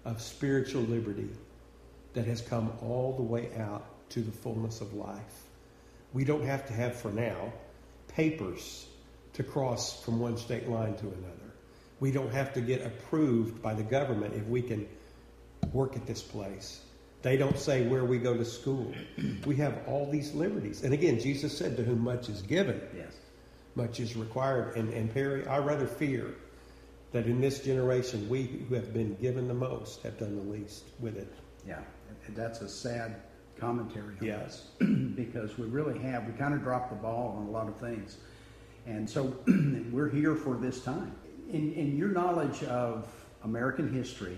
of 0.06 0.22
spiritual 0.22 0.84
liberty 0.84 1.30
that 2.14 2.26
has 2.26 2.42
come 2.42 2.72
all 2.82 3.14
the 3.18 3.24
way 3.24 3.50
out 3.58 3.86
to 4.12 4.22
the 4.22 4.32
fullness 4.32 4.80
of 4.80 4.94
life. 4.94 5.44
We 6.14 6.24
don't 6.24 6.46
have 6.46 6.66
to 6.68 6.74
have, 6.74 6.96
for 6.96 7.12
now, 7.12 7.52
papers 8.08 8.88
to 9.34 9.44
cross 9.44 10.02
from 10.04 10.20
one 10.20 10.38
state 10.38 10.70
line 10.70 10.96
to 10.96 11.06
another. 11.06 11.54
We 12.00 12.12
don't 12.12 12.32
have 12.32 12.54
to 12.54 12.62
get 12.62 12.86
approved 12.86 13.62
by 13.62 13.74
the 13.74 13.84
government 13.84 14.34
if 14.36 14.48
we 14.48 14.62
can 14.62 14.88
work 15.74 15.98
at 15.98 16.06
this 16.08 16.22
place. 16.22 16.80
They 17.22 17.36
don't 17.38 17.58
say 17.58 17.86
where 17.88 18.06
we 18.06 18.20
go 18.20 18.38
to 18.38 18.46
school. 18.46 18.94
We 19.46 19.56
have 19.58 19.80
all 19.88 20.10
these 20.10 20.34
liberties. 20.34 20.84
And 20.84 20.94
again, 20.94 21.20
Jesus 21.20 21.58
said, 21.58 21.76
To 21.78 21.84
whom 21.84 22.00
much 22.02 22.30
is 22.30 22.42
given, 22.42 22.80
Yes. 22.96 23.14
much 23.76 24.00
is 24.00 24.16
required. 24.16 24.76
And, 24.78 24.94
and 24.94 25.12
Perry, 25.14 25.46
I 25.48 25.58
rather 25.58 25.88
fear 25.88 26.36
that 27.12 27.26
in 27.26 27.42
this 27.42 27.60
generation, 27.62 28.28
we 28.30 28.44
who 28.70 28.76
have 28.76 28.94
been 28.94 29.16
given 29.16 29.48
the 29.48 29.54
most 29.54 30.02
have 30.04 30.18
done 30.20 30.36
the 30.36 30.44
least 30.52 30.84
with 31.00 31.18
it. 31.18 31.32
Yeah, 31.68 31.80
and 32.28 32.36
that's 32.36 32.62
a 32.62 32.70
sad 32.70 33.16
commentary 33.58 34.16
on 34.22 34.26
Yeah. 34.26 34.38
us 34.38 34.68
because 35.16 35.58
we 35.58 35.66
really 35.68 35.98
have 36.00 36.26
we 36.28 36.34
kind 36.34 36.54
of 36.54 36.62
dropped 36.62 36.92
the 36.92 36.96
ball 36.98 37.36
on 37.40 37.48
a 37.48 37.50
lot 37.50 37.68
of 37.68 37.78
things, 37.78 38.18
and 38.86 39.10
so 39.10 39.36
we're 39.92 40.10
here 40.10 40.36
for 40.36 40.56
this 40.56 40.84
time. 40.84 41.12
In, 41.50 41.74
in 41.74 41.98
your 41.98 42.10
knowledge 42.10 42.64
of 42.66 43.08
American 43.44 43.92
history, 43.92 44.38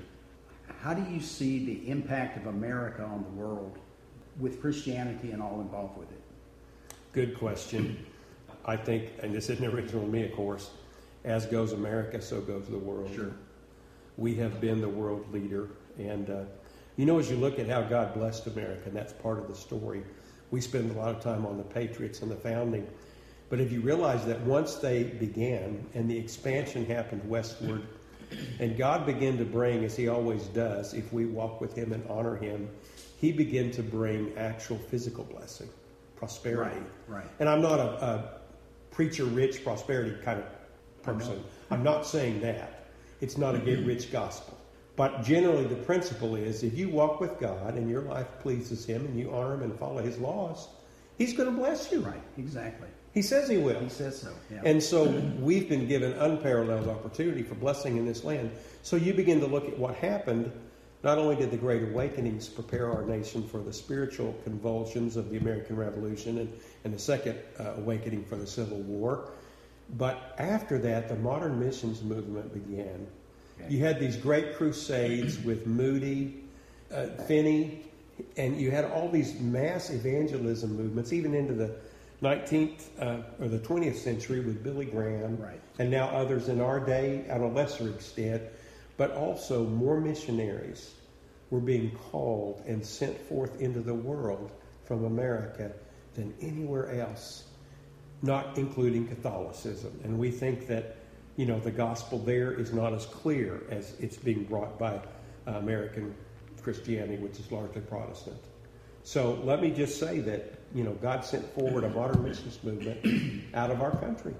how 0.81 0.93
do 0.93 1.11
you 1.11 1.19
see 1.19 1.65
the 1.65 1.89
impact 1.89 2.37
of 2.37 2.47
America 2.47 3.03
on 3.03 3.23
the 3.23 3.29
world 3.29 3.77
with 4.39 4.61
Christianity 4.61 5.31
and 5.31 5.41
all 5.41 5.59
involved 5.59 5.97
with 5.97 6.09
it? 6.11 6.21
Good 7.11 7.37
question. 7.37 8.05
I 8.65 8.77
think, 8.77 9.11
and 9.21 9.33
this 9.33 9.49
isn't 9.49 9.65
original 9.65 10.03
to 10.03 10.07
me, 10.07 10.23
of 10.23 10.33
course, 10.33 10.71
as 11.25 11.45
goes 11.45 11.73
America, 11.73 12.21
so 12.21 12.39
goes 12.39 12.67
the 12.67 12.77
world. 12.77 13.11
Sure. 13.13 13.33
We 14.17 14.35
have 14.35 14.61
been 14.61 14.79
the 14.79 14.89
world 14.89 15.31
leader. 15.33 15.69
And, 15.97 16.29
uh, 16.29 16.43
you 16.95 17.05
know, 17.05 17.19
as 17.19 17.29
you 17.29 17.35
look 17.35 17.59
at 17.59 17.67
how 17.67 17.81
God 17.81 18.13
blessed 18.13 18.47
America, 18.47 18.83
and 18.85 18.95
that's 18.95 19.11
part 19.11 19.37
of 19.39 19.47
the 19.47 19.55
story, 19.55 20.03
we 20.51 20.61
spend 20.61 20.91
a 20.91 20.93
lot 20.93 21.13
of 21.13 21.21
time 21.21 21.45
on 21.45 21.57
the 21.57 21.63
Patriots 21.63 22.21
and 22.21 22.31
the 22.31 22.35
founding. 22.35 22.87
But 23.49 23.59
if 23.59 23.71
you 23.71 23.81
realize 23.81 24.25
that 24.25 24.39
once 24.41 24.75
they 24.75 25.03
began 25.03 25.85
and 25.93 26.09
the 26.09 26.17
expansion 26.17 26.85
happened 26.85 27.27
westward, 27.27 27.83
and 28.59 28.77
God 28.77 29.05
began 29.05 29.37
to 29.37 29.45
bring, 29.45 29.83
as 29.83 29.95
He 29.95 30.07
always 30.07 30.43
does, 30.47 30.93
if 30.93 31.11
we 31.11 31.25
walk 31.25 31.61
with 31.61 31.73
Him 31.75 31.93
and 31.93 32.03
honor 32.09 32.35
Him, 32.35 32.69
He 33.17 33.31
began 33.31 33.71
to 33.71 33.83
bring 33.83 34.37
actual 34.37 34.77
physical 34.77 35.23
blessing, 35.23 35.69
prosperity. 36.15 36.79
Right, 37.07 37.19
right. 37.23 37.27
And 37.39 37.49
I'm 37.49 37.61
not 37.61 37.79
a, 37.79 38.03
a 38.03 38.39
preacher 38.91 39.25
rich 39.25 39.63
prosperity 39.63 40.15
kind 40.23 40.39
of 40.39 40.45
person. 41.03 41.43
I'm 41.71 41.83
not 41.83 42.05
saying 42.05 42.41
that. 42.41 42.85
It's 43.21 43.37
not 43.37 43.55
a 43.55 43.59
get 43.59 43.85
rich 43.85 44.11
gospel. 44.11 44.57
But 44.95 45.23
generally, 45.23 45.65
the 45.65 45.75
principle 45.75 46.35
is 46.35 46.63
if 46.63 46.77
you 46.77 46.89
walk 46.89 47.21
with 47.21 47.39
God 47.39 47.75
and 47.75 47.89
your 47.89 48.01
life 48.01 48.27
pleases 48.41 48.85
Him 48.85 49.05
and 49.05 49.17
you 49.17 49.31
honor 49.33 49.53
Him 49.53 49.63
and 49.63 49.79
follow 49.79 50.01
His 50.01 50.17
laws, 50.17 50.67
He's 51.17 51.33
going 51.33 51.49
to 51.49 51.55
bless 51.55 51.91
you. 51.91 52.01
Right, 52.01 52.21
exactly. 52.37 52.87
He 53.13 53.21
says 53.21 53.49
He 53.49 53.57
will. 53.57 53.79
He 53.79 53.89
says 53.89 54.21
so. 54.21 54.31
Yeah. 54.51 54.61
And 54.65 54.81
so 54.81 55.09
we've 55.39 55.67
been 55.67 55.87
given 55.87 56.13
unparalleled 56.13 56.87
opportunity 56.87 57.43
for 57.43 57.55
blessing 57.55 57.97
in 57.97 58.05
this 58.05 58.23
land. 58.23 58.51
So 58.83 58.95
you 58.95 59.13
begin 59.13 59.39
to 59.41 59.47
look 59.47 59.67
at 59.67 59.77
what 59.77 59.95
happened. 59.95 60.51
Not 61.01 61.17
only 61.17 61.35
did 61.35 61.49
the 61.49 61.57
Great 61.57 61.83
Awakenings 61.83 62.49
prepare 62.49 62.91
our 62.91 63.03
nation 63.03 63.47
for 63.47 63.59
the 63.59 63.71
spiritual 63.71 64.35
convulsions 64.43 65.15
of 65.15 65.29
the 65.29 65.37
American 65.37 65.77
Revolution 65.77 66.39
and, 66.39 66.59
and 66.83 66.93
the 66.93 66.99
Second 66.99 67.37
uh, 67.57 67.75
Awakening 67.77 68.25
for 68.25 68.35
the 68.35 68.45
Civil 68.45 68.79
War, 68.79 69.31
but 69.97 70.35
after 70.37 70.77
that, 70.79 71.07
the 71.07 71.15
modern 71.15 71.59
missions 71.59 72.03
movement 72.03 72.53
began. 72.53 73.07
Okay. 73.59 73.73
You 73.73 73.79
had 73.79 73.99
these 73.99 74.17
great 74.17 74.55
crusades 74.55 75.39
with 75.39 75.65
Moody, 75.65 76.43
uh, 76.93 77.07
Finney, 77.27 77.85
and 78.37 78.59
you 78.59 78.71
had 78.71 78.85
all 78.85 79.09
these 79.09 79.39
mass 79.39 79.89
evangelism 79.89 80.75
movements, 80.75 81.13
even 81.13 81.33
into 81.33 81.53
the 81.53 81.75
19th 82.21 82.87
uh, 82.99 83.17
or 83.39 83.47
the 83.47 83.59
20th 83.59 83.95
century 83.95 84.41
with 84.41 84.63
Billy 84.63 84.85
Graham, 84.85 85.37
Right. 85.37 85.59
and 85.79 85.89
now 85.89 86.07
others 86.09 86.49
in 86.49 86.59
our 86.59 86.79
day 86.79 87.25
at 87.29 87.39
a 87.41 87.47
lesser 87.47 87.89
extent, 87.89 88.43
but 88.97 89.11
also 89.11 89.65
more 89.65 90.01
missionaries 90.01 90.93
were 91.49 91.61
being 91.61 91.91
called 92.11 92.61
and 92.67 92.85
sent 92.85 93.17
forth 93.17 93.61
into 93.61 93.79
the 93.79 93.93
world 93.93 94.51
from 94.83 95.05
America 95.05 95.71
than 96.15 96.33
anywhere 96.41 96.99
else, 96.99 97.45
not 98.21 98.57
including 98.57 99.07
Catholicism. 99.07 99.97
And 100.03 100.19
we 100.19 100.29
think 100.29 100.67
that, 100.67 100.97
you 101.37 101.45
know, 101.45 101.59
the 101.59 101.71
gospel 101.71 102.19
there 102.19 102.51
is 102.51 102.73
not 102.73 102.93
as 102.93 103.05
clear 103.05 103.63
as 103.69 103.93
it's 103.99 104.17
being 104.17 104.43
brought 104.43 104.77
by 104.77 104.99
uh, 105.47 105.51
American 105.51 106.13
Christianity, 106.61 107.15
which 107.17 107.39
is 107.39 107.49
largely 107.51 107.81
Protestant. 107.81 108.37
So 109.03 109.39
let 109.43 109.61
me 109.61 109.71
just 109.71 109.99
say 109.99 110.19
that, 110.19 110.58
you 110.73 110.83
know, 110.83 110.93
God 110.93 111.25
sent 111.25 111.45
forward 111.53 111.83
a 111.83 111.89
modern 111.89 112.23
missions 112.23 112.59
movement 112.63 113.43
out 113.53 113.71
of 113.71 113.81
our 113.81 113.95
country. 113.97 114.33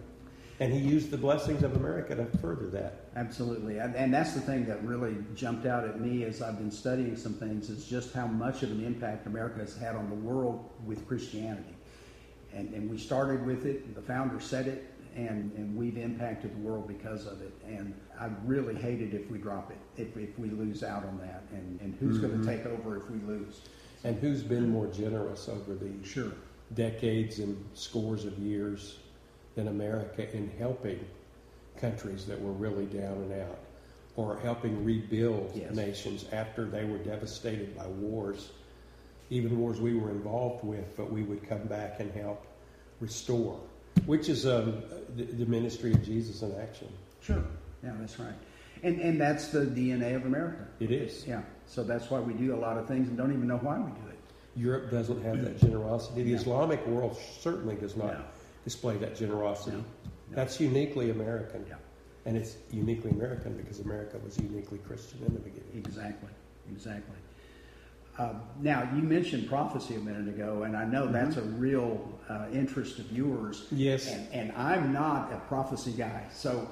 And 0.61 0.73
he 0.73 0.79
used 0.79 1.09
the 1.09 1.17
blessings 1.17 1.63
of 1.63 1.75
America 1.77 2.15
to 2.15 2.25
further 2.39 2.67
that. 2.71 3.05
Absolutely, 3.15 3.77
and, 3.77 3.95
and 3.95 4.13
that's 4.13 4.33
the 4.33 4.41
thing 4.41 4.65
that 4.65 4.83
really 4.83 5.15
jumped 5.33 5.65
out 5.65 5.85
at 5.85 6.01
me 6.01 6.25
as 6.25 6.41
I've 6.41 6.57
been 6.57 6.71
studying 6.71 7.15
some 7.15 7.33
things 7.33 7.69
is 7.69 7.85
just 7.85 8.13
how 8.13 8.27
much 8.27 8.61
of 8.61 8.71
an 8.71 8.85
impact 8.85 9.25
America 9.25 9.59
has 9.59 9.77
had 9.77 9.95
on 9.95 10.09
the 10.09 10.15
world 10.15 10.69
with 10.85 11.07
Christianity. 11.07 11.75
And, 12.53 12.73
and 12.73 12.89
we 12.89 12.97
started 12.97 13.45
with 13.45 13.65
it, 13.65 13.95
the 13.95 14.01
founder 14.01 14.41
said 14.41 14.67
it, 14.67 14.93
and, 15.15 15.51
and 15.53 15.75
we've 15.77 15.97
impacted 15.97 16.53
the 16.53 16.67
world 16.67 16.87
because 16.87 17.25
of 17.25 17.41
it. 17.41 17.53
And 17.65 17.93
I 18.19 18.29
really 18.43 18.75
hate 18.75 19.01
it 19.01 19.13
if 19.13 19.29
we 19.29 19.37
drop 19.37 19.71
it, 19.71 19.77
if, 20.01 20.17
if 20.17 20.37
we 20.37 20.49
lose 20.49 20.83
out 20.83 21.05
on 21.05 21.19
that. 21.19 21.43
And, 21.53 21.79
and 21.81 21.95
who's 21.99 22.17
going 22.17 22.33
to 22.33 22.39
mm-hmm. 22.39 22.49
take 22.49 22.65
over 22.65 22.97
if 22.97 23.09
we 23.09 23.19
lose? 23.19 23.61
And 24.03 24.17
who's 24.19 24.43
been 24.43 24.69
more 24.69 24.87
generous 24.87 25.49
over 25.49 25.73
the 25.73 25.91
Sure. 26.03 26.31
decades 26.73 27.39
and 27.39 27.57
scores 27.73 28.25
of 28.25 28.37
years 28.39 28.99
than 29.55 29.67
America 29.67 30.31
in 30.35 30.49
helping 30.57 30.99
countries 31.77 32.25
that 32.27 32.39
were 32.41 32.51
really 32.51 32.85
down 32.85 33.17
and 33.23 33.33
out 33.41 33.59
or 34.15 34.37
helping 34.37 34.83
rebuild 34.83 35.51
Yes. 35.55 35.75
nations 35.75 36.25
after 36.31 36.65
they 36.65 36.83
were 36.85 36.97
devastated 36.97 37.75
by 37.75 37.87
wars, 37.87 38.51
even 39.29 39.57
wars 39.59 39.79
we 39.79 39.95
were 39.95 40.09
involved 40.11 40.63
with, 40.63 40.95
but 40.97 41.11
we 41.11 41.23
would 41.23 41.47
come 41.47 41.63
back 41.67 41.99
and 41.99 42.11
help 42.11 42.45
restore, 42.99 43.59
which 44.05 44.27
is 44.29 44.45
um, 44.45 44.81
the, 45.15 45.23
the 45.23 45.45
ministry 45.45 45.93
of 45.93 46.03
Jesus 46.03 46.41
in 46.41 46.53
action. 46.59 46.87
Sure. 47.21 47.43
Yeah, 47.83 47.93
that's 47.99 48.19
right. 48.19 48.33
And, 48.83 48.99
and 48.99 49.19
that's 49.19 49.49
the 49.49 49.61
DNA 49.65 50.15
of 50.15 50.25
America. 50.25 50.67
It 50.79 50.91
is. 50.91 51.25
Yeah. 51.27 51.41
So 51.65 51.83
that's 51.83 52.09
why 52.09 52.19
we 52.19 52.33
do 52.33 52.55
a 52.55 52.57
lot 52.57 52.77
of 52.77 52.87
things 52.87 53.07
and 53.09 53.17
don't 53.17 53.33
even 53.33 53.47
know 53.47 53.57
why 53.57 53.77
we 53.77 53.91
do 53.91 54.07
it. 54.09 54.19
Europe 54.55 54.89
doesn't 54.91 55.21
have 55.23 55.43
that 55.43 55.59
generosity. 55.59 56.23
The 56.23 56.31
No. 56.31 56.39
Islamic 56.39 56.87
world 56.87 57.17
certainly 57.39 57.75
does 57.75 57.95
not 57.95 58.13
No. 58.13 58.23
display 58.63 58.97
that 58.97 59.15
generosity. 59.15 59.77
No. 59.77 59.83
That's 60.31 60.59
uniquely 60.59 61.11
American. 61.11 61.65
Yeah. 61.67 61.75
And 62.25 62.37
it's 62.37 62.57
uniquely 62.71 63.11
American 63.11 63.55
because 63.57 63.79
America 63.79 64.17
was 64.23 64.37
uniquely 64.37 64.77
Christian 64.79 65.19
in 65.25 65.33
the 65.33 65.39
beginning. 65.39 65.71
Exactly, 65.75 66.29
exactly. 66.71 67.15
Uh, 68.17 68.33
now, 68.59 68.87
you 68.93 69.01
mentioned 69.01 69.47
prophecy 69.47 69.95
a 69.95 69.99
minute 69.99 70.27
ago, 70.27 70.63
and 70.63 70.75
I 70.75 70.83
know 70.83 71.07
that's 71.07 71.37
a 71.37 71.41
real 71.41 72.19
uh, 72.27 72.47
interest 72.51 72.99
of 72.99 73.09
yours. 73.13 73.67
Yes. 73.71 74.07
And, 74.07 74.27
and 74.33 74.51
I'm 74.57 74.91
not 74.91 75.31
a 75.31 75.37
prophecy 75.47 75.93
guy, 75.93 76.25
so 76.33 76.67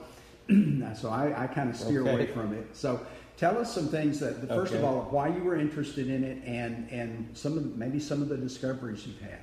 so 0.96 1.10
I, 1.10 1.44
I 1.44 1.48
kind 1.48 1.70
of 1.70 1.76
steer 1.76 2.02
Okay. 2.02 2.12
away 2.12 2.26
from 2.28 2.54
it. 2.54 2.68
So 2.76 3.06
tell 3.38 3.58
us 3.58 3.74
some 3.74 3.88
things 3.88 4.20
that, 4.20 4.48
first 4.48 4.74
of 4.74 4.84
all, 4.84 5.02
why 5.10 5.28
you 5.28 5.44
were 5.44 5.58
interested 5.58 6.10
in 6.10 6.24
it, 6.24 6.44
and 6.46 6.90
and 6.92 7.38
some 7.38 7.58
of 7.58 7.78
maybe 7.78 8.00
some 8.00 8.22
of 8.22 8.30
the 8.30 8.38
discoveries 8.38 9.06
you've 9.06 9.20
had. 9.22 9.40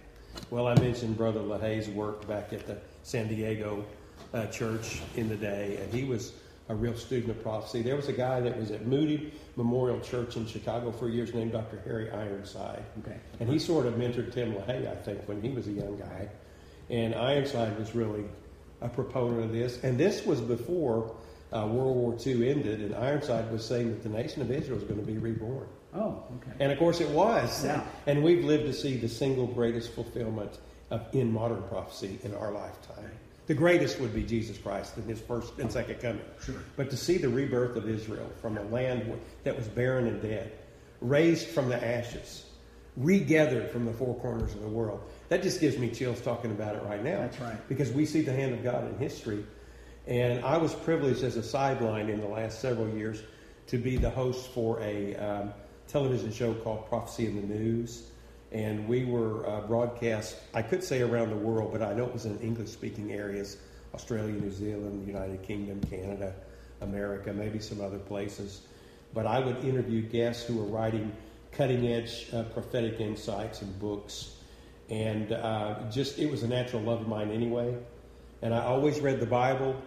Well, 0.51 0.67
I 0.67 0.75
mentioned 0.75 1.17
Brother 1.17 1.41
LaHaye's 1.41 1.89
work 1.89 2.27
back 2.29 2.53
at 2.53 2.67
the 2.67 2.79
San 3.03 3.29
Diego 3.29 3.85
uh, 4.33 4.47
church 4.47 5.01
in 5.17 5.29
the 5.29 5.37
day, 5.37 5.79
and 5.83 5.93
he 5.93 6.05
was 6.05 6.33
a 6.69 6.75
real 6.75 6.97
student 6.97 7.31
of 7.31 7.43
prophecy. 7.43 7.83
There 7.83 7.97
was 7.97 8.09
a 8.09 8.13
guy 8.13 8.41
that 8.41 8.57
was 8.59 8.71
at 8.71 8.87
Moody 8.87 9.33
Memorial 9.57 10.01
Church 10.01 10.37
in 10.37 10.47
Chicago 10.47 10.91
for 10.93 11.09
years 11.11 11.35
named 11.35 11.53
Dr. 11.53 11.81
Harry 11.85 12.11
Ironside. 12.11 12.83
Okay. 13.01 13.19
And 13.41 13.49
he 13.51 13.59
sort 13.59 13.85
of 13.85 13.95
mentored 13.95 14.33
Tim 14.33 14.55
LaHaye, 14.55 14.91
I 14.91 14.95
think, 14.97 15.29
when 15.29 15.43
he 15.43 15.51
was 15.51 15.67
a 15.67 15.73
young 15.73 15.99
guy. 15.99 16.29
And 16.89 17.15
Ironside 17.15 17.79
was 17.79 17.95
really 17.95 18.25
a 18.81 18.88
proponent 18.88 19.45
of 19.45 19.52
this. 19.52 19.83
And 19.83 19.99
this 19.99 20.25
was 20.25 20.40
before 20.40 21.14
uh, 21.52 21.66
World 21.66 21.97
War 21.97 22.16
II 22.25 22.50
ended, 22.50 22.81
and 22.81 22.95
Ironside 22.95 23.50
was 23.50 23.64
saying 23.64 23.90
that 23.90 24.02
the 24.02 24.09
nation 24.09 24.43
of 24.43 24.50
Israel 24.50 24.78
is 24.78 24.85
going 24.85 25.00
to 25.00 25.07
be 25.07 25.19
reborn. 25.19 25.66
Oh, 25.95 26.25
okay. 26.37 26.57
And 26.59 26.73
of 26.73 26.78
course, 26.78 27.00
it 27.00 27.09
was. 27.11 27.64
Yeah. 27.64 27.85
And 28.07 28.23
we've 28.23 28.45
lived 28.45 28.64
to 28.64 28.73
see 28.73 28.97
the 28.97 29.09
single 29.09 29.47
greatest 29.47 29.93
fulfillment 29.93 30.59
of, 30.90 31.02
in 31.12 31.33
modern 31.33 31.62
prophecy 31.64 32.19
in 32.25 32.35
our 32.35 32.50
lifetime. 32.50 33.11
The 33.47 33.54
greatest 33.54 34.00
would 34.00 34.14
be 34.14 34.23
Jesus 34.23 34.57
Christ 34.57 34.97
in 34.97 35.04
his 35.04 35.21
first 35.21 35.59
and 35.59 35.71
second 35.71 36.00
coming. 36.00 36.25
Sure. 36.43 36.57
But 36.76 36.90
to 36.90 36.97
see 36.97 37.19
the 37.19 37.28
rebirth 37.28 37.76
of 37.76 37.88
Israel 37.88 38.31
from 38.40 38.57
a 38.57 38.62
land 38.64 39.12
that 39.45 39.57
was 39.57 39.69
barren 39.69 40.07
and 40.07 40.21
dead, 40.23 40.50
raised 41.00 41.49
from 41.49 41.69
the 41.69 41.87
ashes, 41.87 42.47
regathered 42.97 43.71
from 43.71 43.85
the 43.85 43.93
four 43.93 44.14
corners 44.21 44.54
of 44.54 44.62
the 44.62 44.69
world, 44.69 45.00
that 45.28 45.43
just 45.43 45.61
gives 45.61 45.78
me 45.78 45.90
chills 45.90 46.21
talking 46.21 46.50
about 46.50 46.76
it 46.76 46.83
right 46.85 47.02
now. 47.02 47.19
That's 47.19 47.40
right. 47.40 47.69
Because 47.69 47.93
we 47.93 48.07
see 48.07 48.23
the 48.23 48.33
hand 48.33 48.52
of 48.54 48.62
God 48.62 48.87
in 48.88 48.99
history. 48.99 49.45
And 50.07 50.45
I 50.45 50.59
was 50.59 50.75
privileged 50.75 51.23
as 51.23 51.37
a 51.37 51.43
sideline 51.43 52.11
in 52.11 52.21
the 52.21 52.28
last 52.28 52.61
several 52.61 52.88
years 52.88 53.23
to 53.69 53.78
be 53.78 53.97
the 53.97 54.11
host 54.11 54.50
for 54.52 54.81
a 54.81 55.16
um, 55.16 55.52
television 55.88 56.31
show 56.31 56.52
called 56.54 56.87
Prophecy 56.88 57.26
in 57.26 57.37
the 57.37 57.54
News. 57.54 58.11
And 58.52 58.87
we 58.87 59.04
were 59.04 59.49
uh, 59.49 59.62
broadcast, 59.62 60.37
I 60.52 60.62
could 60.62 60.85
say 60.85 61.00
around 61.00 61.31
the 61.31 61.37
world, 61.37 61.73
but 61.73 61.83
I 61.83 61.95
know 61.95 62.04
it 62.04 62.12
was 62.12 62.26
in 62.26 62.38
English 62.40 62.71
speaking 62.71 63.12
areas 63.12 63.57
Australia, 63.95 64.33
New 64.33 64.50
Zealand, 64.50 65.07
United 65.07 65.43
Kingdom, 65.43 65.81
Canada, 65.88 66.35
America, 66.81 67.33
maybe 67.33 67.61
some 67.61 67.81
other 67.81 67.99
places. 67.99 68.62
But 69.14 69.26
I 69.26 69.38
would 69.38 69.64
interview 69.64 70.02
guests 70.02 70.45
who 70.45 70.57
were 70.57 70.64
writing 70.64 71.12
cutting 71.52 71.87
edge 71.87 72.28
uh, 72.33 72.43
prophetic 72.45 73.00
insights 73.00 73.62
and 73.62 73.78
books. 73.78 74.35
And 74.91 75.33
uh, 75.33 75.91
just, 75.91 76.19
it 76.19 76.31
was 76.31 76.43
a 76.43 76.49
natural 76.49 76.83
love 76.83 77.00
of 77.00 77.09
mine 77.09 77.31
anyway. 77.31 77.76
And 78.43 78.55
I 78.55 78.64
always 78.64 79.00
read 79.00 79.21
the 79.21 79.26
Bible 79.26 79.81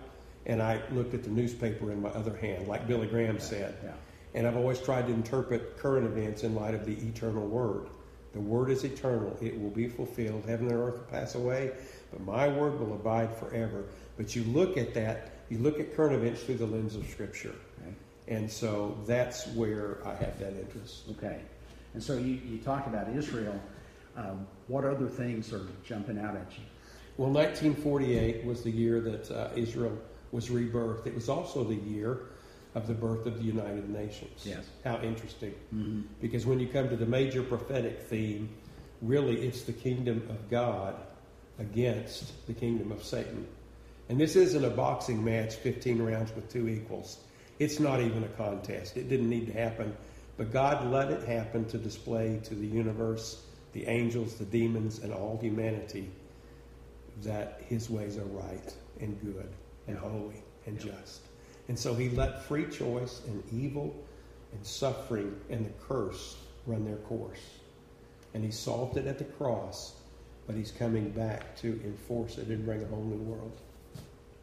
and 0.48 0.62
I 0.62 0.82
looked 0.92 1.14
at 1.14 1.24
the 1.24 1.30
newspaper 1.30 1.92
in 1.92 2.02
my 2.02 2.10
other 2.10 2.36
hand, 2.36 2.68
like 2.68 2.88
Billy 2.88 3.08
Graham 3.08 3.40
said. 3.40 3.76
Yeah. 3.84 3.92
And 4.34 4.48
I've 4.48 4.56
always 4.56 4.80
tried 4.80 5.08
to 5.08 5.14
interpret 5.14 5.78
current 5.78 6.06
events 6.06 6.44
in 6.44 6.56
light 6.56 6.74
of 6.74 6.86
the 6.86 6.94
eternal 6.94 7.46
word. 7.46 7.90
The 8.34 8.40
word 8.40 8.70
is 8.70 8.84
eternal, 8.84 9.36
it 9.42 9.60
will 9.60 9.70
be 9.70 9.88
fulfilled. 9.88 10.44
Heaven 10.48 10.68
and 10.68 10.78
earth 10.78 10.96
will 10.96 11.06
pass 11.06 11.36
away, 11.36 11.72
but 12.12 12.22
my 12.22 12.48
word 12.48 12.80
will 12.80 12.94
abide 12.94 13.36
forever. 13.36 13.86
But 14.16 14.36
you 14.36 14.44
look 14.44 14.78
at 14.78 14.94
that, 14.94 15.32
you 15.50 15.58
look 15.60 15.80
at 15.80 15.96
current 15.96 16.16
events 16.16 16.44
through 16.44 16.58
the 16.58 16.66
lens 16.66 16.96
of 16.96 17.08
Scripture. 17.08 17.56
Okay. 17.82 17.96
And 18.28 18.52
so 18.52 18.98
that's 19.06 19.48
where 19.48 20.06
I 20.06 20.14
have 20.16 20.40
that 20.40 20.54
interest. 20.54 21.04
Okay. 21.12 21.42
And 21.94 22.04
so 22.04 22.18
you, 22.18 22.40
you 22.46 22.58
talked 22.60 22.88
about 22.88 23.10
Israel. 23.10 23.60
Um, 24.18 24.48
what 24.68 24.84
other 24.84 25.08
things 25.08 25.54
are 25.54 25.66
jumping 25.86 26.20
out 26.20 26.36
at 26.36 26.52
you? 26.58 26.64
Well, 27.18 27.30
1948 27.30 28.46
was 28.46 28.64
the 28.64 28.72
year 28.72 29.00
that 29.00 29.32
uh, 29.32 29.50
Israel 29.56 29.98
was 30.32 30.50
rebirthed. 30.50 31.08
It 31.08 31.16
was 31.16 31.30
also 31.30 31.64
the 31.64 31.76
year 31.76 32.22
of 32.76 32.88
the 32.88 32.94
birth 32.94 33.26
of 33.26 33.38
the 33.38 33.44
United 33.44 33.90
Nations. 33.90 34.44
Yes. 34.44 34.66
How 34.84 35.00
interesting. 35.02 35.54
Mm-hmm. 35.74 36.02
Because 36.22 36.46
when 36.46 36.60
you 36.60 36.68
come 36.68 36.90
to 36.90 36.96
the 36.96 37.06
major 37.06 37.42
prophetic 37.42 38.02
theme, 38.02 38.50
really 39.02 39.48
it's 39.48 39.64
the 39.64 39.74
kingdom 39.74 40.28
of 40.30 40.50
God 40.50 40.96
against 41.60 42.46
the 42.48 42.54
kingdom 42.54 42.92
of 42.92 43.04
Satan. 43.04 43.48
And 44.10 44.20
this 44.20 44.36
isn't 44.36 44.64
a 44.64 44.70
boxing 44.70 45.24
match, 45.24 45.56
15 45.56 46.02
rounds 46.02 46.34
with 46.36 46.52
two 46.52 46.68
equals. 46.68 47.20
It's 47.60 47.80
not 47.80 48.00
even 48.00 48.24
a 48.24 48.28
contest. 48.30 48.96
It 48.96 49.10
didn't 49.10 49.30
need 49.30 49.48
to 49.48 49.54
happen. 49.54 49.96
But 50.38 50.54
God 50.54 50.92
let 50.92 51.10
it 51.10 51.28
happen 51.28 51.66
to 51.70 51.78
display 51.78 52.40
to 52.44 52.54
the 52.54 52.68
universe, 52.68 53.42
the 53.78 53.88
angels, 53.88 54.34
the 54.34 54.46
demons, 54.46 55.00
and 55.04 55.14
all 55.14 55.38
humanity 55.40 56.10
that 57.22 57.62
his 57.68 57.92
ways 57.92 58.18
are 58.18 58.26
right 58.26 58.74
and 59.00 59.22
good 59.22 59.50
and 59.88 59.96
holy 59.96 60.42
and 60.66 60.80
just. 60.80 61.22
And 61.68 61.78
so 61.78 61.94
he 61.94 62.10
let 62.10 62.44
free 62.44 62.66
choice 62.66 63.22
and 63.28 63.44
evil 63.54 63.96
and 64.52 64.66
suffering 64.66 65.40
and 65.52 65.64
the 65.64 65.70
curse 65.88 66.38
run 66.66 66.86
their 66.86 66.98
course. 66.98 67.40
And 68.34 68.44
he 68.44 68.50
solved 68.50 68.98
it 68.98 69.06
at 69.06 69.20
the 69.20 69.26
cross, 69.26 69.94
but 70.48 70.56
he's 70.56 70.72
coming 70.72 71.12
back 71.12 71.56
to 71.58 71.80
enforce 71.86 72.40
it 72.40 72.48
and 72.48 72.66
bring 72.66 72.82
a 72.82 72.88
whole 72.88 73.04
new 73.04 73.22
world. 73.32 73.56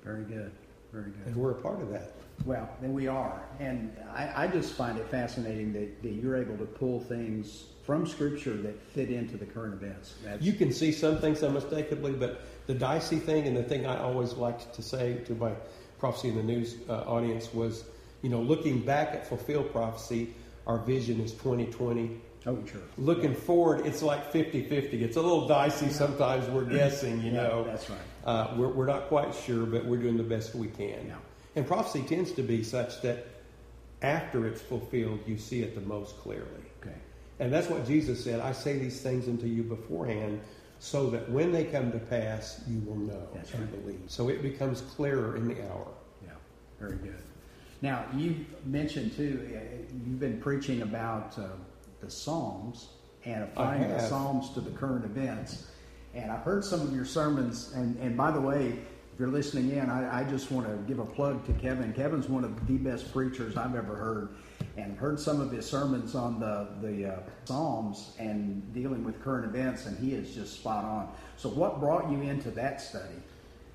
Very 0.04 0.22
good. 0.22 0.52
Very 0.92 1.10
good. 1.10 1.26
And 1.26 1.34
we're 1.34 1.50
a 1.50 1.60
part 1.60 1.80
of 1.80 1.90
that. 1.90 2.12
Well, 2.44 2.68
then 2.80 2.92
we 2.94 3.08
are. 3.08 3.42
And 3.58 3.96
I, 4.14 4.44
I 4.44 4.46
just 4.46 4.74
find 4.74 4.96
it 4.96 5.08
fascinating 5.08 5.72
that, 5.72 6.02
that 6.04 6.12
you're 6.12 6.36
able 6.36 6.56
to 6.56 6.66
pull 6.66 7.00
things 7.00 7.64
from 7.84 8.06
Scripture 8.06 8.56
that 8.58 8.80
fit 8.92 9.10
into 9.10 9.36
the 9.36 9.44
current 9.44 9.74
events. 9.74 10.14
That's, 10.24 10.42
You 10.42 10.52
can 10.54 10.72
see 10.72 10.90
some 10.92 11.18
things 11.18 11.42
unmistakably, 11.42 12.12
but 12.12 12.40
the 12.66 12.74
dicey 12.74 13.18
thing 13.18 13.46
and 13.46 13.56
the 13.56 13.62
thing 13.62 13.86
I 13.86 13.98
always 14.00 14.32
liked 14.34 14.72
to 14.74 14.82
say 14.82 15.14
to 15.26 15.34
my 15.34 15.52
prophecy 15.98 16.28
in 16.28 16.36
the 16.36 16.42
news 16.42 16.76
uh, 16.88 16.92
audience 17.06 17.52
was, 17.52 17.84
you 18.22 18.30
know, 18.30 18.40
looking 18.40 18.80
back 18.80 19.08
at 19.14 19.26
fulfilled 19.26 19.70
prophecy, 19.72 20.32
our 20.66 20.78
vision 20.78 21.20
is 21.20 21.32
2020. 21.32 22.10
oh, 22.46 22.58
sure. 22.66 22.80
Looking 22.96 23.34
forward, 23.34 23.84
it's 23.86 24.02
like 24.02 24.30
50 24.32 24.62
50. 24.62 25.04
It's 25.04 25.16
a 25.16 25.22
little 25.22 25.46
dicey 25.46 25.90
sometimes. 25.90 26.48
We're 26.48 26.64
guessing, 26.64 27.20
you 27.22 27.32
Yeah, 27.32 27.42
know. 27.48 27.64
that's 27.64 27.88
right. 27.90 27.98
Uh, 28.24 28.54
we're, 28.56 28.68
we're 28.68 28.86
not 28.86 29.08
quite 29.08 29.34
sure, 29.34 29.66
but 29.66 29.84
we're 29.84 29.98
doing 29.98 30.16
the 30.16 30.22
best 30.22 30.54
we 30.54 30.68
can. 30.68 31.06
Yeah. 31.06 31.16
And 31.56 31.66
prophecy 31.66 32.02
tends 32.02 32.32
to 32.32 32.42
be 32.42 32.62
such 32.64 33.02
that 33.02 33.26
after 34.00 34.46
it's 34.46 34.60
fulfilled, 34.62 35.20
you 35.26 35.36
see 35.38 35.62
it 35.62 35.74
the 35.74 35.80
most 35.82 36.16
clearly. 36.18 36.64
And 37.40 37.52
that's 37.52 37.68
what 37.68 37.86
Jesus 37.86 38.22
said 38.22 38.40
I 38.40 38.52
say 38.52 38.78
these 38.78 39.00
things 39.00 39.28
unto 39.28 39.46
you 39.46 39.62
beforehand, 39.62 40.40
so 40.78 41.10
that 41.10 41.28
when 41.30 41.52
they 41.52 41.64
come 41.64 41.90
to 41.92 41.98
pass, 41.98 42.60
you 42.68 42.80
will 42.80 42.96
know 42.96 43.28
That's 43.34 43.52
and 43.52 43.62
right. 43.62 43.84
believe. 43.84 44.02
So 44.06 44.28
it 44.28 44.42
becomes 44.42 44.82
clearer 44.82 45.36
in 45.36 45.48
the 45.48 45.62
hour. 45.70 45.88
Yeah. 46.24 46.32
Very 46.78 46.96
good. 46.96 47.16
Now, 47.82 48.04
you 48.14 48.46
mentioned 48.64 49.14
too, 49.14 49.46
uh, 49.54 49.84
you've 50.06 50.20
been 50.20 50.40
preaching 50.40 50.82
about 50.82 51.38
uh, 51.38 51.48
the 52.00 52.10
Psalms 52.10 52.88
and 53.24 53.44
applying 53.44 53.88
the. 53.88 54.00
Psalms 54.00 54.50
to 54.50 54.60
the 54.60 54.70
current 54.70 55.04
events. 55.04 55.66
And 56.14 56.30
I've 56.30 56.42
heard 56.42 56.64
some 56.64 56.80
of 56.80 56.94
your 56.94 57.04
sermons, 57.04 57.72
and, 57.74 57.98
and 57.98 58.16
by 58.16 58.30
the 58.30 58.40
way, 58.40 58.68
if 58.68 59.18
you're 59.18 59.28
listening 59.28 59.70
in, 59.72 59.90
I, 59.90 60.20
I 60.20 60.24
just 60.24 60.50
want 60.50 60.66
to 60.66 60.76
give 60.88 60.98
a 60.98 61.04
plug 61.04 61.44
to 61.46 61.52
Kevin. 61.54 61.92
Kevin's 61.92 62.28
one 62.28 62.44
of 62.44 62.66
the 62.66 62.76
best 62.78 63.12
preachers 63.12 63.56
I've 63.56 63.74
ever 63.74 63.96
heard, 63.96 64.28
and 64.76 64.96
heard 64.98 65.20
some 65.20 65.40
of 65.40 65.50
his 65.50 65.68
sermons 65.68 66.14
on 66.14 66.40
the 66.40 66.68
the 66.80 67.14
uh, 67.14 67.18
Psalms 67.44 68.12
and 68.18 68.72
dealing 68.72 69.04
with 69.04 69.22
current 69.22 69.44
events, 69.44 69.86
and 69.86 69.98
he 69.98 70.14
is 70.14 70.34
just 70.34 70.54
spot 70.54 70.84
on. 70.84 71.08
So, 71.36 71.48
what 71.48 71.80
brought 71.80 72.10
you 72.10 72.22
into 72.22 72.50
that 72.52 72.80
study? 72.80 73.14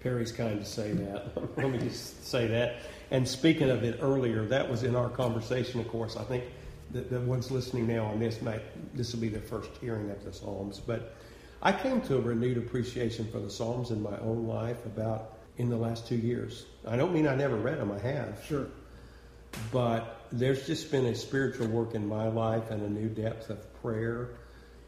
Perry's 0.02 0.32
kind 0.32 0.60
to 0.60 0.66
say 0.66 0.92
that. 0.94 1.32
Let 1.58 1.72
me 1.72 1.78
just 1.78 2.26
say 2.26 2.48
that. 2.48 2.78
And 3.12 3.28
speaking 3.28 3.70
of 3.70 3.84
it 3.84 4.00
earlier, 4.02 4.46
that 4.46 4.70
was 4.70 4.84
in 4.84 4.96
our 4.96 5.10
conversation. 5.10 5.80
Of 5.80 5.90
course, 5.90 6.16
I 6.16 6.24
think 6.24 6.46
the, 6.92 7.02
the 7.02 7.20
ones 7.22 7.52
listening 7.52 7.88
now 7.88 8.06
on 8.06 8.20
this 8.20 8.42
might 8.42 8.62
this 8.96 9.14
will 9.14 9.22
be 9.22 9.30
their 9.30 9.42
first 9.42 9.70
hearing 9.82 10.10
of 10.10 10.24
the 10.24 10.34
Psalms, 10.34 10.80
but 10.80 11.16
I 11.62 11.74
came 11.74 12.02
to 12.02 12.18
a 12.18 12.22
renewed 12.22 12.58
appreciation 12.58 13.30
for 13.32 13.40
the 13.40 13.50
Psalms 13.50 13.92
in 13.92 14.02
my 14.02 14.18
own 14.20 14.48
life 14.48 14.86
about 14.86 15.40
in 15.58 15.70
the 15.70 15.76
last 15.76 16.08
two 16.08 16.16
years. 16.16 16.66
I 16.88 16.96
don't 16.96 17.14
mean 17.14 17.28
I 17.28 17.36
never 17.36 17.58
read 17.58 17.80
them, 17.80 17.92
I 17.92 18.00
have. 18.00 18.42
Sure. 18.48 18.68
But 19.72 20.19
there's 20.32 20.66
just 20.66 20.92
been 20.92 21.06
a 21.08 21.16
spiritual 21.16 21.68
work 21.68 21.96
in 21.96 22.08
my 22.08 22.28
life 22.28 22.72
and 22.72 22.82
a 22.84 22.90
new 22.90 23.10
depth 23.10 23.50
of 23.50 23.82
prayer 23.82 24.30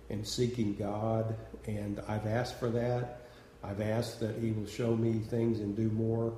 and 0.10 0.28
seeking 0.28 0.76
God. 0.76 1.36
And 1.66 2.02
I've 2.08 2.28
asked 2.28 2.60
for 2.60 2.70
that. 2.70 3.22
I've 3.64 3.82
asked 3.82 4.20
that 4.20 4.38
He 4.40 4.52
will 4.52 4.68
show 4.68 4.96
me 4.96 5.20
things 5.20 5.60
and 5.60 5.76
do 5.76 5.90
more 5.90 6.34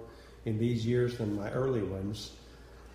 in 0.45 0.57
these 0.57 0.85
years 0.85 1.17
than 1.17 1.35
my 1.35 1.49
early 1.51 1.81
ones. 1.81 2.31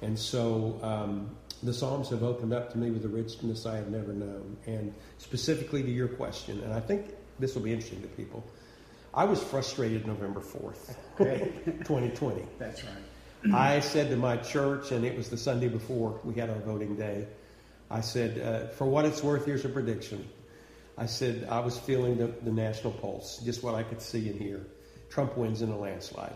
And 0.03 0.19
so 0.19 0.79
um, 0.83 1.37
the 1.62 1.73
Psalms 1.73 2.11
have 2.11 2.23
opened 2.23 2.53
up 2.53 2.71
to 2.73 2.79
me 2.79 2.91
with 2.91 3.05
a 3.05 3.09
richness 3.09 3.67
I 3.67 3.77
have 3.77 3.91
never 3.91 4.12
known. 4.12 4.57
And 4.67 4.95
specifically 5.19 5.83
to 5.83 5.91
your 5.91 6.09
question, 6.09 6.61
and 6.62 6.73
I 6.73 6.81
think 6.81 7.15
this 7.38 7.55
will 7.55 7.62
be 7.62 7.73
interesting 7.73 8.03
to 8.03 8.09
people. 8.09 8.45
I 9.15 9.25
was 9.25 9.43
frustrated 9.43 10.07
November 10.07 10.41
4th, 10.41 10.95
Okay. 11.21 11.50
2020. 11.65 12.43
That's 12.59 12.85
right. 12.85 12.93
I 13.52 13.80
said 13.80 14.11
to 14.11 14.16
my 14.16 14.37
church, 14.37 14.90
and 14.92 15.04
it 15.04 15.16
was 15.16 15.28
the 15.28 15.37
Sunday 15.37 15.68
before 15.68 16.21
we 16.25 16.35
had 16.35 16.50
our 16.50 16.59
voting 16.59 16.97
day, 16.97 17.26
I 17.90 18.00
said, 18.00 18.38
uh, 18.38 18.68
for 18.75 18.87
what 18.87 19.04
it's 19.04 19.23
worth, 19.23 19.47
here's 19.47 19.64
a 19.64 19.68
prediction. 19.68 20.28
I 20.97 21.07
said, 21.07 21.47
I 21.49 21.61
was 21.61 21.78
feeling 21.78 22.18
the, 22.18 22.26
the 22.26 22.50
national 22.50 22.92
pulse, 22.95 23.38
just 23.45 23.62
what 23.62 23.75
I 23.75 23.83
could 23.83 24.02
see 24.02 24.28
and 24.28 24.38
hear. 24.38 24.66
Trump 25.09 25.37
wins 25.37 25.62
in 25.62 25.71
a 25.71 25.78
landslide. 25.78 26.35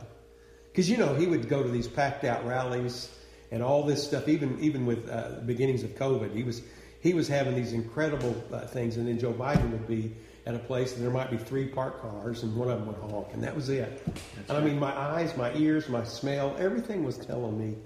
Because, 0.71 0.89
you 0.89 0.97
know, 0.97 1.15
he 1.15 1.27
would 1.27 1.49
go 1.49 1.63
to 1.63 1.69
these 1.69 1.89
packed 1.89 2.25
out 2.25 2.47
rallies 2.47 3.11
and 3.51 3.63
all 3.63 3.83
this 3.83 4.03
stuff, 4.03 4.29
even, 4.29 4.59
even 4.61 4.87
with 4.87 5.11
uh, 5.11 5.41
beginnings 5.45 5.83
of 5.83 5.91
COVID. 5.97 6.35
He 6.35 6.45
was, 6.45 6.63
he 7.01 7.13
was 7.13 7.29
having 7.29 7.55
these 7.55 7.73
incredible 7.73 8.43
uh, 8.53 8.61
things, 8.61 8.97
and 8.97 9.07
then 9.07 9.19
Joe 9.19 9.33
Biden 9.33 9.71
would 9.73 9.89
be 9.89 10.15
at 10.47 10.55
a 10.55 10.59
place 10.59 10.95
and 10.95 11.03
there 11.05 11.11
might 11.11 11.31
be 11.31 11.37
three 11.37 11.67
parked 11.67 12.01
cars 12.03 12.43
and 12.43 12.55
one 12.57 12.69
of 12.69 12.79
them 12.79 12.87
would 12.89 13.11
honk 13.11 13.29
and 13.33 13.43
that 13.43 13.55
was 13.55 13.69
it. 13.69 14.05
That's 14.07 14.49
and 14.49 14.59
i 14.59 14.61
mean 14.61 14.79
my 14.79 14.93
eyes 14.97 15.37
my 15.37 15.53
ears 15.55 15.89
my 15.89 16.03
smell 16.05 16.57
everything 16.59 17.05
was 17.05 17.17
telling 17.17 17.59
me 17.59 17.77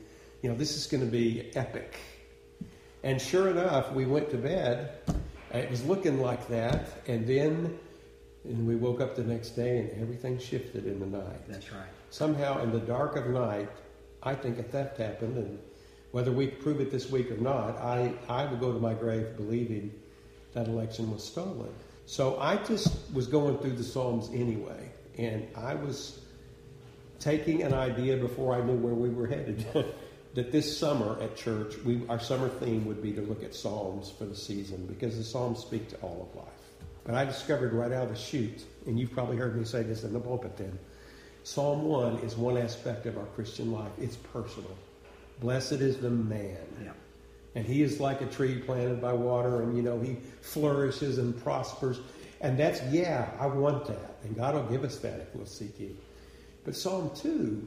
you 0.43 0.49
know 0.51 0.57
this 0.57 0.77
is 0.77 0.87
going 0.87 1.05
to 1.05 1.11
be 1.11 1.51
epic. 1.55 1.97
And 3.03 3.21
sure 3.21 3.49
enough 3.51 3.93
we 3.93 4.07
went 4.07 4.31
to 4.31 4.39
bed 4.39 4.99
it 5.53 5.71
was 5.71 5.85
looking 5.85 6.21
like 6.21 6.49
that 6.49 6.89
and 7.07 7.27
then 7.27 7.79
and 8.45 8.67
we 8.67 8.77
woke 8.77 9.01
up 9.01 9.17
the 9.17 9.25
next 9.25 9.51
day 9.51 9.79
and 9.79 10.01
everything 10.01 10.39
shifted 10.39 10.87
in 10.87 11.01
the 11.01 11.07
night. 11.07 11.49
That's 11.49 11.73
right. 11.73 11.89
somehow 12.11 12.63
in 12.63 12.71
the 12.73 12.81
dark 12.81 13.17
of 13.17 13.27
night 13.27 13.69
i 14.23 14.35
think 14.35 14.59
a 14.59 14.63
theft 14.63 14.97
happened 14.99 15.37
and 15.37 15.59
whether 16.13 16.33
we 16.33 16.47
prove 16.47 16.81
it 16.81 16.91
this 16.91 17.11
week 17.11 17.31
or 17.31 17.37
not 17.37 17.77
i 17.79 18.13
i 18.29 18.45
will 18.47 18.57
go 18.57 18.73
to 18.73 18.79
my 18.79 18.95
grave 18.95 19.37
believing 19.37 19.93
that 20.55 20.69
election 20.69 21.11
was 21.13 21.23
stolen 21.23 21.73
so 22.07 22.39
I 22.39 22.57
just 22.57 23.13
was 23.13 23.27
going 23.27 23.59
through 23.59 23.73
the 23.73 23.85
Psalms 23.85 24.31
anyway, 24.33 24.91
and 25.19 25.47
I 25.57 25.75
was 25.75 26.21
taking 27.19 27.63
an 27.63 27.75
idea 27.75 28.17
before 28.17 28.55
I 28.55 28.63
knew 28.63 28.77
where 28.77 28.95
we 28.95 29.09
were 29.09 29.27
headed. 29.27 29.67
that 30.35 30.53
this 30.53 30.79
summer 30.79 31.19
at 31.21 31.35
church, 31.35 31.77
we, 31.85 32.03
our 32.09 32.21
summer 32.21 32.49
theme 32.49 32.85
would 32.85 33.03
be 33.03 33.11
to 33.11 33.23
look 33.23 33.43
at 33.43 33.55
Psalms 33.55 34.13
for 34.19 34.27
the 34.27 34.37
season 34.37 34.87
because 34.87 35.17
the 35.17 35.25
Psalms 35.25 35.61
speak 35.61 35.89
to 35.89 35.97
all 35.97 36.29
of 36.31 36.37
life. 36.37 36.53
But 37.05 37.15
I 37.15 37.25
discovered 37.25 37.73
right 37.73 37.91
out 37.91 38.05
of 38.05 38.11
the 38.11 38.17
chute, 38.17 38.65
and 38.87 39.01
you've 39.01 39.13
probably 39.13 39.39
heard 39.39 39.57
me 39.57 39.65
say 39.65 39.83
this 39.83 40.05
in 40.05 40.13
the 40.13 40.21
pulpit 40.21 40.57
then, 40.59 40.79
Psalm 41.43 41.85
1 41.85 42.19
is 42.19 42.37
one 42.37 42.59
aspect 42.59 43.07
of 43.07 43.17
our 43.17 43.25
Christian 43.27 43.73
life. 43.73 43.93
It's 43.99 44.17
personal. 44.17 44.77
Blessed 45.41 45.73
is 45.73 45.97
the 45.97 46.11
man. 46.11 46.59
Yeah 46.83 46.93
and 47.57 47.65
he 47.65 47.83
is 47.83 47.99
like 48.01 48.21
a 48.21 48.27
tree 48.27 48.59
planted 48.59 49.01
by 49.01 49.15
water 49.15 49.63
and 49.63 49.75
you 49.75 49.83
know 49.83 49.99
he 49.99 50.19
flourishes 50.43 51.17
and 51.17 51.43
prospers. 51.43 51.99
And 52.43 52.59
that's 52.59 52.83
yeah 52.93 53.31
i 53.41 53.47
want 53.47 53.87
that. 53.87 54.19
And 54.23 54.37
god 54.37 54.55
will 54.55 54.65
give 54.65 54.85
us 54.85 54.99
that 54.99 55.21
if 55.21 55.35
we'll 55.35 55.47
seek 55.47 55.77
him. 55.77 55.97
But 56.65 56.77
psalm 56.77 57.11
2 57.17 57.67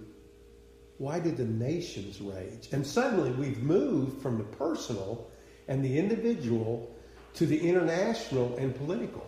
why 0.99 1.19
did 1.19 1.37
the 1.37 1.45
nations 1.45 2.21
rage? 2.21 2.69
And 2.71 2.85
suddenly 2.85 3.31
we've 3.31 3.63
moved 3.63 4.21
from 4.21 4.37
the 4.37 4.43
personal 4.43 5.27
and 5.67 5.83
the 5.83 5.97
individual 5.97 6.95
to 7.35 7.45
the 7.45 7.57
international 7.57 8.57
and 8.57 8.75
political. 8.75 9.25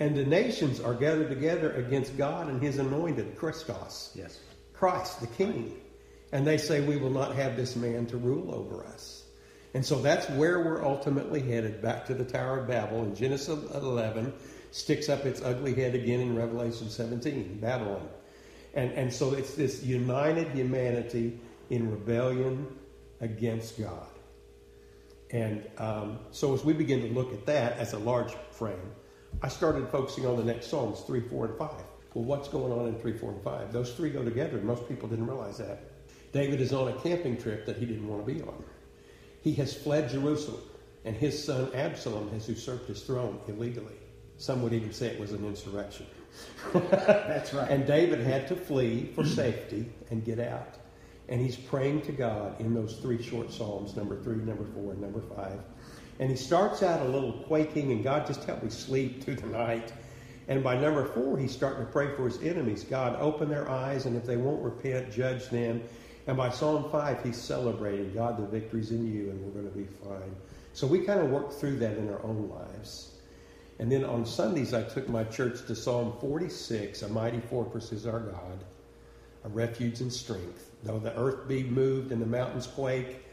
And 0.00 0.16
the 0.16 0.24
nations 0.24 0.80
are 0.80 0.94
gathered 0.94 1.28
together 1.28 1.72
against 1.74 2.16
god 2.16 2.48
and 2.48 2.60
his 2.60 2.78
anointed 2.78 3.36
christos. 3.36 4.10
Yes. 4.16 4.40
Christ 4.72 5.20
the 5.20 5.28
king. 5.28 5.80
And 6.32 6.44
they 6.44 6.56
say 6.56 6.80
we 6.80 6.96
will 6.96 7.10
not 7.10 7.36
have 7.36 7.56
this 7.56 7.76
man 7.76 8.06
to 8.06 8.16
rule 8.16 8.52
over 8.52 8.84
us 8.84 9.21
and 9.74 9.84
so 9.84 10.00
that's 10.00 10.28
where 10.30 10.60
we're 10.60 10.84
ultimately 10.84 11.40
headed, 11.40 11.80
back 11.80 12.06
to 12.06 12.14
the 12.14 12.24
Tower 12.24 12.60
of 12.60 12.68
Babel. 12.68 13.02
In 13.04 13.14
Genesis 13.14 13.70
11, 13.74 14.32
sticks 14.70 15.08
up 15.08 15.24
its 15.24 15.40
ugly 15.42 15.74
head 15.74 15.94
again 15.94 16.20
in 16.20 16.36
Revelation 16.36 16.90
17, 16.90 17.58
Babylon. 17.60 18.08
And, 18.74 18.92
and 18.92 19.12
so 19.12 19.32
it's 19.34 19.54
this 19.54 19.82
united 19.82 20.48
humanity 20.48 21.38
in 21.70 21.90
rebellion 21.90 22.66
against 23.20 23.78
God. 23.78 24.06
And 25.30 25.66
um, 25.78 26.18
so 26.30 26.54
as 26.54 26.64
we 26.64 26.74
begin 26.74 27.00
to 27.02 27.08
look 27.08 27.32
at 27.32 27.46
that 27.46 27.78
as 27.78 27.94
a 27.94 27.98
large 27.98 28.32
frame, 28.50 28.92
I 29.42 29.48
started 29.48 29.88
focusing 29.88 30.26
on 30.26 30.36
the 30.36 30.44
next 30.44 30.68
Psalms 30.68 31.00
3, 31.00 31.20
4, 31.28 31.46
and 31.46 31.58
5. 31.58 31.70
Well, 32.14 32.24
what's 32.24 32.48
going 32.48 32.72
on 32.72 32.86
in 32.88 32.98
3, 32.98 33.16
4, 33.16 33.30
and 33.30 33.42
5? 33.42 33.72
Those 33.72 33.94
three 33.94 34.10
go 34.10 34.22
together, 34.22 34.58
and 34.58 34.66
most 34.66 34.86
people 34.86 35.08
didn't 35.08 35.26
realize 35.26 35.56
that. 35.58 35.84
David 36.32 36.60
is 36.60 36.72
on 36.74 36.88
a 36.88 36.92
camping 37.00 37.38
trip 37.38 37.64
that 37.64 37.78
he 37.78 37.86
didn't 37.86 38.06
want 38.06 38.26
to 38.26 38.34
be 38.34 38.42
on. 38.42 38.62
He 39.42 39.52
has 39.54 39.74
fled 39.74 40.08
Jerusalem, 40.08 40.62
and 41.04 41.16
his 41.16 41.42
son 41.42 41.70
Absalom 41.74 42.30
has 42.30 42.48
usurped 42.48 42.88
his 42.88 43.02
throne 43.02 43.40
illegally. 43.48 43.94
Some 44.38 44.62
would 44.62 44.72
even 44.72 44.92
say 44.92 45.08
it 45.08 45.20
was 45.20 45.32
an 45.32 45.44
insurrection. 45.44 46.06
That's 46.72 47.52
right. 47.52 47.70
and 47.70 47.86
David 47.86 48.20
had 48.20 48.48
to 48.48 48.56
flee 48.56 49.10
for 49.14 49.24
safety 49.24 49.90
and 50.10 50.24
get 50.24 50.38
out. 50.38 50.76
And 51.28 51.40
he's 51.40 51.56
praying 51.56 52.02
to 52.02 52.12
God 52.12 52.60
in 52.60 52.74
those 52.74 52.96
three 52.96 53.22
short 53.22 53.52
Psalms, 53.52 53.96
number 53.96 54.20
three, 54.22 54.36
number 54.36 54.64
four, 54.74 54.92
and 54.92 55.00
number 55.00 55.20
five. 55.34 55.60
And 56.18 56.30
he 56.30 56.36
starts 56.36 56.82
out 56.82 57.04
a 57.04 57.08
little 57.08 57.32
quaking, 57.46 57.92
and 57.92 58.02
God 58.04 58.26
just 58.26 58.44
help 58.44 58.62
me 58.62 58.70
sleep 58.70 59.24
through 59.24 59.36
the 59.36 59.46
night. 59.46 59.92
And 60.48 60.62
by 60.62 60.76
number 60.76 61.04
four, 61.04 61.38
he's 61.38 61.52
starting 61.52 61.86
to 61.86 61.92
pray 61.92 62.14
for 62.16 62.24
his 62.26 62.42
enemies. 62.42 62.84
God, 62.84 63.16
open 63.20 63.48
their 63.48 63.68
eyes, 63.68 64.06
and 64.06 64.16
if 64.16 64.24
they 64.24 64.36
won't 64.36 64.62
repent, 64.62 65.12
judge 65.12 65.48
them. 65.48 65.82
And 66.26 66.36
by 66.36 66.50
Psalm 66.50 66.90
5, 66.90 67.24
he's 67.24 67.36
celebrating 67.36 68.12
God, 68.14 68.38
the 68.38 68.46
victory's 68.46 68.90
in 68.90 69.12
you, 69.12 69.30
and 69.30 69.42
we're 69.42 69.60
going 69.60 69.70
to 69.70 69.76
be 69.76 69.86
fine. 70.04 70.36
So 70.72 70.86
we 70.86 71.00
kind 71.00 71.20
of 71.20 71.30
work 71.30 71.52
through 71.52 71.76
that 71.78 71.96
in 71.96 72.08
our 72.08 72.22
own 72.22 72.48
lives. 72.48 73.12
And 73.78 73.90
then 73.90 74.04
on 74.04 74.24
Sundays, 74.24 74.72
I 74.72 74.82
took 74.84 75.08
my 75.08 75.24
church 75.24 75.66
to 75.66 75.74
Psalm 75.74 76.14
46 76.20 77.02
A 77.02 77.08
mighty 77.08 77.40
fortress 77.40 77.90
is 77.90 78.06
our 78.06 78.20
God, 78.20 78.64
a 79.44 79.48
refuge 79.48 80.00
and 80.00 80.12
strength. 80.12 80.70
Though 80.84 80.98
the 80.98 81.16
earth 81.18 81.48
be 81.48 81.64
moved 81.64 82.12
and 82.12 82.22
the 82.22 82.26
mountains 82.26 82.66
quake, 82.66 83.24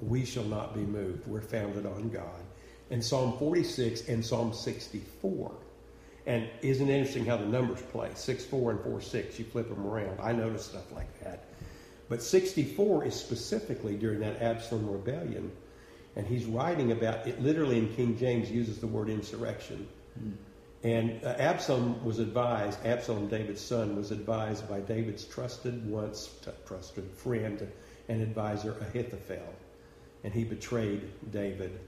we 0.00 0.24
shall 0.24 0.44
not 0.44 0.74
be 0.74 0.80
moved. 0.80 1.26
We're 1.26 1.40
founded 1.40 1.86
on 1.86 2.08
God. 2.08 2.42
And 2.90 3.04
Psalm 3.04 3.38
46 3.38 4.08
and 4.08 4.24
Psalm 4.24 4.52
64. 4.52 5.52
And 6.26 6.48
isn't 6.62 6.88
it 6.88 6.92
interesting 6.92 7.24
how 7.24 7.36
the 7.36 7.46
numbers 7.46 7.80
play? 7.92 8.10
6 8.14 8.44
4 8.44 8.70
and 8.72 8.80
4 8.80 9.00
6. 9.00 9.38
You 9.38 9.44
flip 9.44 9.68
them 9.68 9.86
around. 9.86 10.18
I 10.20 10.32
notice 10.32 10.66
stuff 10.66 10.90
like 10.92 11.20
that. 11.22 11.44
But 12.08 12.22
64 12.22 13.04
is 13.04 13.14
specifically 13.14 13.96
during 13.96 14.20
that 14.20 14.40
Absalom 14.40 14.90
rebellion. 14.90 15.52
And 16.16 16.26
he's 16.26 16.46
writing 16.46 16.92
about 16.92 17.26
it 17.26 17.40
literally 17.40 17.78
in 17.78 17.94
King 17.94 18.16
James 18.16 18.50
uses 18.50 18.78
the 18.78 18.86
word 18.86 19.08
insurrection. 19.08 19.86
Mm. 20.18 20.32
And 20.84 21.24
uh, 21.24 21.30
Absalom 21.38 22.04
was 22.04 22.18
advised, 22.18 22.84
Absalom, 22.86 23.28
David's 23.28 23.60
son, 23.60 23.96
was 23.96 24.10
advised 24.10 24.68
by 24.68 24.80
David's 24.80 25.24
trusted, 25.24 25.88
once 25.88 26.30
t- 26.44 26.50
trusted 26.66 27.10
friend 27.10 27.70
and 28.08 28.22
advisor, 28.22 28.76
Ahithophel. 28.80 29.54
And 30.24 30.32
he 30.32 30.44
betrayed 30.44 31.02
David. 31.32 31.78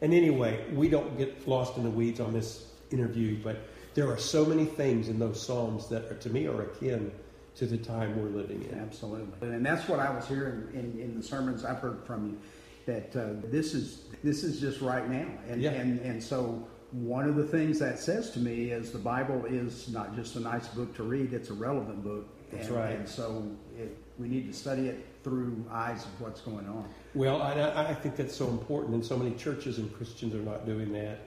And 0.00 0.12
anyway, 0.12 0.64
we 0.72 0.88
don't 0.88 1.16
get 1.16 1.46
lost 1.46 1.76
in 1.76 1.84
the 1.84 1.90
weeds 1.90 2.20
on 2.20 2.32
this 2.32 2.66
interview, 2.90 3.38
but 3.42 3.58
there 3.94 4.10
are 4.10 4.18
so 4.18 4.44
many 4.44 4.64
things 4.64 5.08
in 5.08 5.18
those 5.18 5.40
Psalms 5.40 5.88
that, 5.88 6.04
are, 6.06 6.14
to 6.14 6.30
me, 6.30 6.46
are 6.46 6.62
akin 6.62 7.12
to 7.56 7.66
the 7.66 7.76
time 7.76 8.20
we're 8.20 8.28
living 8.28 8.62
in. 8.64 8.78
Absolutely, 8.78 9.48
and 9.48 9.64
that's 9.64 9.88
what 9.88 10.00
I 10.00 10.10
was 10.10 10.26
hearing 10.26 10.68
in, 10.72 11.00
in 11.00 11.16
the 11.16 11.22
sermons 11.22 11.64
I've 11.64 11.78
heard 11.78 12.04
from 12.06 12.30
you. 12.30 12.38
That 12.86 13.14
uh, 13.14 13.34
this 13.50 13.74
is 13.74 14.04
this 14.24 14.42
is 14.42 14.60
just 14.60 14.80
right 14.80 15.08
now, 15.08 15.28
and 15.48 15.62
yeah. 15.62 15.70
and 15.70 16.00
and 16.00 16.22
so 16.22 16.66
one 16.90 17.28
of 17.28 17.36
the 17.36 17.46
things 17.46 17.78
that 17.78 17.98
says 17.98 18.30
to 18.32 18.38
me 18.38 18.70
is 18.70 18.92
the 18.92 18.98
Bible 18.98 19.44
is 19.46 19.88
not 19.88 20.14
just 20.14 20.36
a 20.36 20.40
nice 20.40 20.68
book 20.68 20.94
to 20.96 21.02
read; 21.02 21.32
it's 21.32 21.50
a 21.50 21.54
relevant 21.54 22.02
book 22.02 22.26
That's 22.50 22.68
and, 22.68 22.76
right. 22.76 22.96
And 22.96 23.08
so 23.08 23.46
it, 23.78 23.96
we 24.18 24.28
need 24.28 24.46
to 24.46 24.52
study 24.52 24.88
it 24.88 25.06
through 25.22 25.64
eyes 25.70 26.04
of 26.04 26.20
what's 26.20 26.40
going 26.40 26.66
on. 26.66 26.88
Well, 27.14 27.40
I, 27.40 27.90
I 27.90 27.94
think 27.94 28.16
that's 28.16 28.34
so 28.34 28.48
important, 28.48 28.94
and 28.94 29.04
so 29.04 29.16
many 29.16 29.34
churches 29.36 29.78
and 29.78 29.94
Christians 29.94 30.34
are 30.34 30.42
not 30.42 30.66
doing 30.66 30.92
that. 30.92 31.20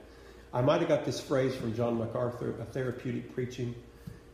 I 0.52 0.60
might 0.60 0.80
have 0.80 0.88
got 0.88 1.04
this 1.04 1.20
phrase 1.20 1.54
from 1.54 1.74
John 1.74 1.98
MacArthur, 1.98 2.54
a 2.60 2.64
therapeutic 2.64 3.34
preaching. 3.34 3.74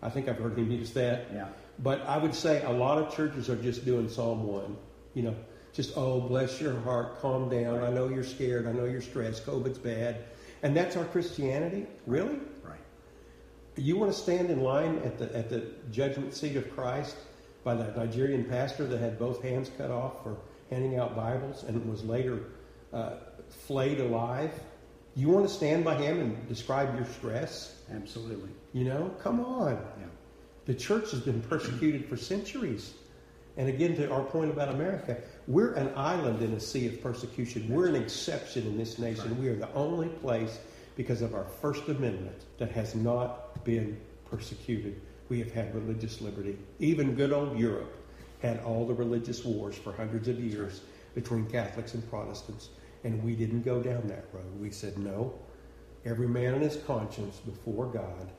I 0.03 0.11
think 0.11 0.29
I've 0.29 0.39
heard 0.39 0.59
him 0.59 0.71
use 0.71 0.93
that. 0.93 1.27
Yeah. 1.33 1.49
But 1.79 2.07
I 2.07 2.19
would 2.19 2.35
say 2.35 2.63
a 2.63 2.71
lot 2.71 2.99
of 2.99 3.15
churches 3.15 3.49
are 3.49 3.57
just 3.57 3.85
doing 3.85 4.09
Psalm 4.09 4.47
1. 4.47 4.77
You 5.15 5.23
know, 5.23 5.35
just, 5.73 5.97
oh, 5.97 6.21
bless 6.21 6.61
your 6.61 6.79
heart, 6.81 7.21
calm 7.21 7.49
down. 7.49 7.83
I 7.83 7.91
know 7.91 8.09
you're 8.09 8.25
scared. 8.25 8.67
I 8.67 8.73
know 8.73 8.85
you're 8.85 9.01
stressed. 9.01 9.47
COVID's 9.47 9.79
bad. 9.79 10.25
And 10.63 10.77
that's 10.77 10.97
our 10.97 11.05
Christianity? 11.07 11.87
Really? 12.07 12.39
Right. 12.63 12.79
You 13.77 13.97
want 13.97 14.13
to 14.13 14.19
stand 14.19 14.51
in 14.51 14.61
line 14.61 14.99
at 14.99 15.19
the, 15.19 15.35
at 15.37 15.49
the 15.49 15.67
judgment 15.91 16.35
seat 16.35 16.57
of 16.57 16.75
Christ 16.75 17.17
by 17.65 17.75
that 17.75 17.97
Nigerian 17.97 18.45
pastor 18.45 18.87
that 18.87 18.99
had 18.99 19.19
both 19.19 19.43
hands 19.43 19.71
cut 19.77 19.91
off 19.91 20.23
for 20.23 20.37
handing 20.71 20.99
out 20.99 21.17
Bibles 21.17 21.65
and 21.65 21.89
was 21.91 22.05
later 22.05 22.41
uh, 22.93 23.15
flayed 23.49 24.01
alive? 24.01 24.53
You 25.15 25.29
want 25.29 25.47
to 25.47 25.53
stand 25.53 25.85
by 25.85 25.97
him 25.97 26.21
and 26.21 26.49
describe 26.49 26.95
your 26.97 27.07
stress? 27.07 27.77
Absolutely. 27.93 28.49
You 28.73 28.85
know, 28.85 29.15
come 29.23 29.41
on. 29.41 29.75
Yeah. 29.99 30.07
The 30.65 30.75
church 30.75 31.11
has 31.11 31.21
been 31.21 31.43
persecuted 31.43 32.09
for 32.09 32.17
centuries. 32.17 32.95
And 33.57 33.69
again, 33.69 33.97
to 33.97 34.11
our 34.11 34.23
point 34.23 34.51
about 34.51 34.69
America, 34.69 35.19
we're 35.47 35.75
an 35.75 35.93
island 35.97 36.41
in 36.41 36.53
a 36.53 36.61
sea 36.61 36.87
of 36.87 37.03
persecution. 37.03 37.69
We're 37.69 37.89
an 37.89 37.97
exception 37.97 38.67
in 38.67 38.79
this 38.79 38.99
nation. 38.99 39.41
We 39.41 39.49
are 39.49 39.57
the 39.57 39.73
only 39.75 40.09
place, 40.09 40.59
because 40.97 41.21
of 41.21 41.35
our 41.35 41.45
First 41.45 41.89
Amendment, 41.89 42.45
that 42.59 42.71
has 42.73 42.95
not 42.95 43.65
been 43.65 43.99
persecuted. 44.31 45.01
We 45.29 45.39
have 45.41 45.53
had 45.53 45.75
religious 45.75 46.21
liberty. 46.21 46.57
Even 46.79 47.15
good 47.15 47.33
old 47.33 47.59
Europe 47.59 47.95
had 48.41 48.61
all 48.61 48.87
the 48.87 48.95
religious 48.95 49.45
wars 49.45 49.77
for 49.77 49.93
hundreds 49.93 50.29
of 50.29 50.41
years 50.41 50.83
between 51.15 51.47
Catholics 51.47 51.95
and 51.95 52.09
Protestants. 52.09 52.71
And 53.05 53.23
we 53.23 53.35
didn't 53.35 53.63
go 53.63 53.83
down 53.83 54.07
that 54.09 54.27
road. 54.33 54.61
We 54.61 54.71
said, 54.71 54.97
no, 54.97 55.35
every 56.05 56.29
man 56.29 56.55
in 56.55 56.61
his 56.63 56.77
conscience 56.87 57.39
before 57.39 57.87
God. 57.87 58.31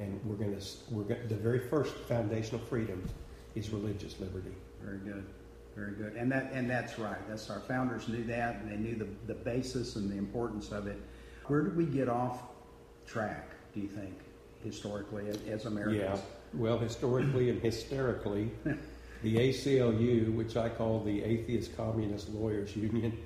And 0.00 0.20
we're 0.24 0.36
going 0.36 0.58
to, 0.58 0.66
we're 0.90 1.04
going 1.04 1.28
the 1.28 1.34
very 1.34 1.68
first 1.68 1.94
foundation 1.94 2.56
of 2.56 2.66
freedom 2.68 3.08
is 3.54 3.70
religious 3.70 4.18
liberty. 4.20 4.52
Very 4.82 4.98
good. 4.98 5.24
Very 5.76 5.92
good. 5.92 6.14
And 6.14 6.30
that 6.32 6.52
and 6.52 6.68
that's 6.68 6.98
right. 6.98 7.18
That's 7.28 7.48
our 7.48 7.60
founders 7.60 8.08
knew 8.08 8.24
that 8.24 8.56
and 8.56 8.70
they 8.70 8.76
knew 8.76 8.94
the, 8.94 9.08
the 9.26 9.38
basis 9.38 9.96
and 9.96 10.10
the 10.10 10.16
importance 10.16 10.70
of 10.70 10.86
it. 10.86 11.00
Where 11.46 11.62
did 11.62 11.76
we 11.76 11.86
get 11.86 12.08
off 12.08 12.42
track, 13.06 13.50
do 13.74 13.80
you 13.80 13.88
think, 13.88 14.14
historically 14.62 15.28
as, 15.28 15.38
as 15.48 15.64
Americans? 15.66 15.98
Yeah. 15.98 16.18
Well, 16.54 16.78
historically 16.78 17.48
and 17.48 17.60
hysterically, 17.60 18.50
the 19.22 19.36
ACLU, 19.36 20.34
which 20.34 20.56
I 20.56 20.68
call 20.68 21.00
the 21.00 21.22
Atheist 21.22 21.76
Communist 21.76 22.28
Lawyers 22.28 22.76
Union, 22.76 23.16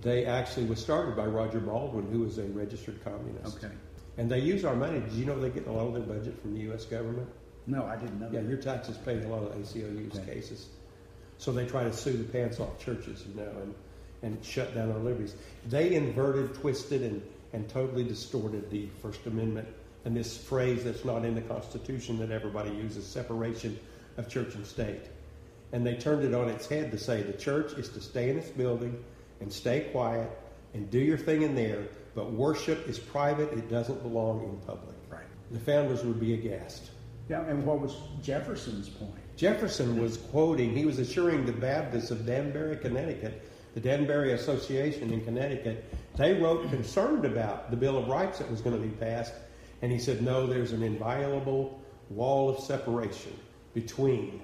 they 0.00 0.24
actually 0.24 0.64
was 0.64 0.80
started 0.80 1.16
by 1.16 1.26
Roger 1.26 1.60
Baldwin, 1.60 2.10
who 2.10 2.20
was 2.20 2.38
a 2.38 2.44
registered 2.44 3.04
communist. 3.04 3.58
Okay. 3.58 3.74
And 4.18 4.30
they 4.30 4.40
use 4.40 4.64
our 4.64 4.74
money. 4.76 5.00
Did 5.00 5.12
you 5.12 5.24
know 5.24 5.38
they 5.40 5.50
get 5.50 5.66
a 5.66 5.72
lot 5.72 5.86
of 5.86 5.94
their 5.94 6.02
budget 6.02 6.40
from 6.40 6.54
the 6.54 6.60
U.S. 6.62 6.84
government? 6.84 7.28
No, 7.66 7.84
I 7.84 7.96
didn't 7.96 8.20
know 8.20 8.28
Yeah, 8.32 8.40
that. 8.40 8.48
your 8.48 8.58
taxes 8.58 8.96
pay 8.98 9.22
a 9.22 9.28
lot 9.28 9.42
of 9.44 9.52
ACLU's 9.54 10.18
Okay. 10.18 10.34
cases. 10.34 10.68
So 11.38 11.52
they 11.52 11.66
try 11.66 11.84
to 11.84 11.92
sue 11.92 12.12
the 12.12 12.24
pants 12.24 12.60
off 12.60 12.78
churches, 12.78 13.24
you 13.28 13.40
know, 13.40 13.50
and, 13.62 13.74
and 14.22 14.44
shut 14.44 14.74
down 14.74 14.90
our 14.92 14.98
liberties. 14.98 15.34
They 15.68 15.94
inverted, 15.94 16.54
twisted, 16.54 17.02
and, 17.02 17.22
and 17.52 17.68
totally 17.68 18.04
distorted 18.04 18.70
the 18.70 18.88
First 19.00 19.24
Amendment 19.26 19.68
and 20.04 20.16
this 20.16 20.36
phrase 20.36 20.84
that's 20.84 21.04
not 21.04 21.24
in 21.24 21.34
the 21.34 21.40
Constitution 21.42 22.18
that 22.18 22.30
everybody 22.30 22.70
uses 22.70 23.06
separation 23.06 23.78
of 24.16 24.28
church 24.28 24.54
and 24.54 24.66
state. 24.66 25.02
And 25.72 25.86
they 25.86 25.94
turned 25.94 26.24
it 26.24 26.34
on 26.34 26.48
its 26.48 26.66
head 26.66 26.90
to 26.92 26.98
say 26.98 27.22
the 27.22 27.32
church 27.34 27.72
is 27.74 27.88
to 27.90 28.00
stay 28.00 28.30
in 28.30 28.38
its 28.38 28.50
building 28.50 29.02
and 29.40 29.52
stay 29.52 29.88
quiet 29.92 30.30
and 30.74 30.90
do 30.90 30.98
your 30.98 31.18
thing 31.18 31.42
in 31.42 31.54
there, 31.54 31.84
but 32.14 32.32
worship 32.32 32.88
is 32.88 32.98
private, 32.98 33.52
it 33.52 33.68
doesn't 33.68 34.02
belong 34.02 34.44
in 34.44 34.56
public. 34.66 34.96
Right. 35.10 35.24
The 35.50 35.60
founders 35.60 36.04
would 36.04 36.20
be 36.20 36.34
aghast. 36.34 36.90
Yeah, 37.28 37.42
and 37.42 37.64
what 37.64 37.80
was 37.80 37.94
Jefferson's 38.22 38.88
point? 38.88 39.12
Jefferson 39.36 40.00
was 40.00 40.16
quoting, 40.16 40.76
he 40.76 40.84
was 40.84 40.98
assuring 40.98 41.46
the 41.46 41.52
Baptists 41.52 42.10
of 42.10 42.26
Danbury, 42.26 42.76
Connecticut, 42.76 43.48
the 43.74 43.80
Danbury 43.80 44.32
Association 44.32 45.12
in 45.12 45.24
Connecticut, 45.24 45.84
they 46.16 46.34
wrote 46.34 46.68
concerned 46.70 47.24
about 47.24 47.70
the 47.70 47.76
Bill 47.76 47.96
of 47.96 48.08
Rights 48.08 48.38
that 48.38 48.50
was 48.50 48.60
going 48.60 48.76
to 48.76 48.82
be 48.82 48.94
passed. 48.96 49.32
And 49.82 49.90
he 49.90 49.98
said, 49.98 50.22
no, 50.22 50.46
there's 50.46 50.72
an 50.72 50.82
inviolable 50.82 51.80
wall 52.10 52.50
of 52.50 52.62
separation 52.62 53.34
between 53.72 54.42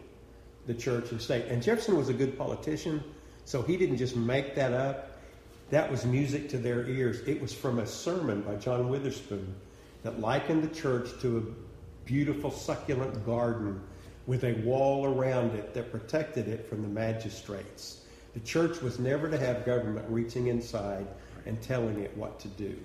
the 0.66 0.74
church 0.74 1.10
and 1.10 1.20
state. 1.20 1.46
And 1.46 1.62
Jefferson 1.62 1.96
was 1.96 2.08
a 2.08 2.14
good 2.14 2.38
politician, 2.38 3.02
so 3.44 3.62
he 3.62 3.76
didn't 3.76 3.98
just 3.98 4.16
make 4.16 4.54
that 4.54 4.72
up. 4.72 5.15
That 5.70 5.90
was 5.90 6.04
music 6.04 6.48
to 6.50 6.58
their 6.58 6.86
ears. 6.86 7.20
It 7.26 7.40
was 7.40 7.52
from 7.52 7.80
a 7.80 7.86
sermon 7.86 8.42
by 8.42 8.54
John 8.56 8.88
Witherspoon 8.88 9.54
that 10.04 10.20
likened 10.20 10.62
the 10.62 10.74
church 10.74 11.08
to 11.22 11.38
a 11.38 12.06
beautiful, 12.06 12.50
succulent 12.50 13.26
garden 13.26 13.80
with 14.26 14.44
a 14.44 14.54
wall 14.64 15.06
around 15.06 15.54
it 15.54 15.74
that 15.74 15.90
protected 15.90 16.46
it 16.48 16.68
from 16.68 16.82
the 16.82 16.88
magistrates. 16.88 18.02
The 18.34 18.40
church 18.40 18.80
was 18.80 18.98
never 18.98 19.28
to 19.30 19.38
have 19.38 19.64
government 19.64 20.06
reaching 20.08 20.48
inside 20.48 21.06
and 21.46 21.60
telling 21.62 22.00
it 22.00 22.16
what 22.16 22.38
to 22.40 22.48
do. 22.48 22.76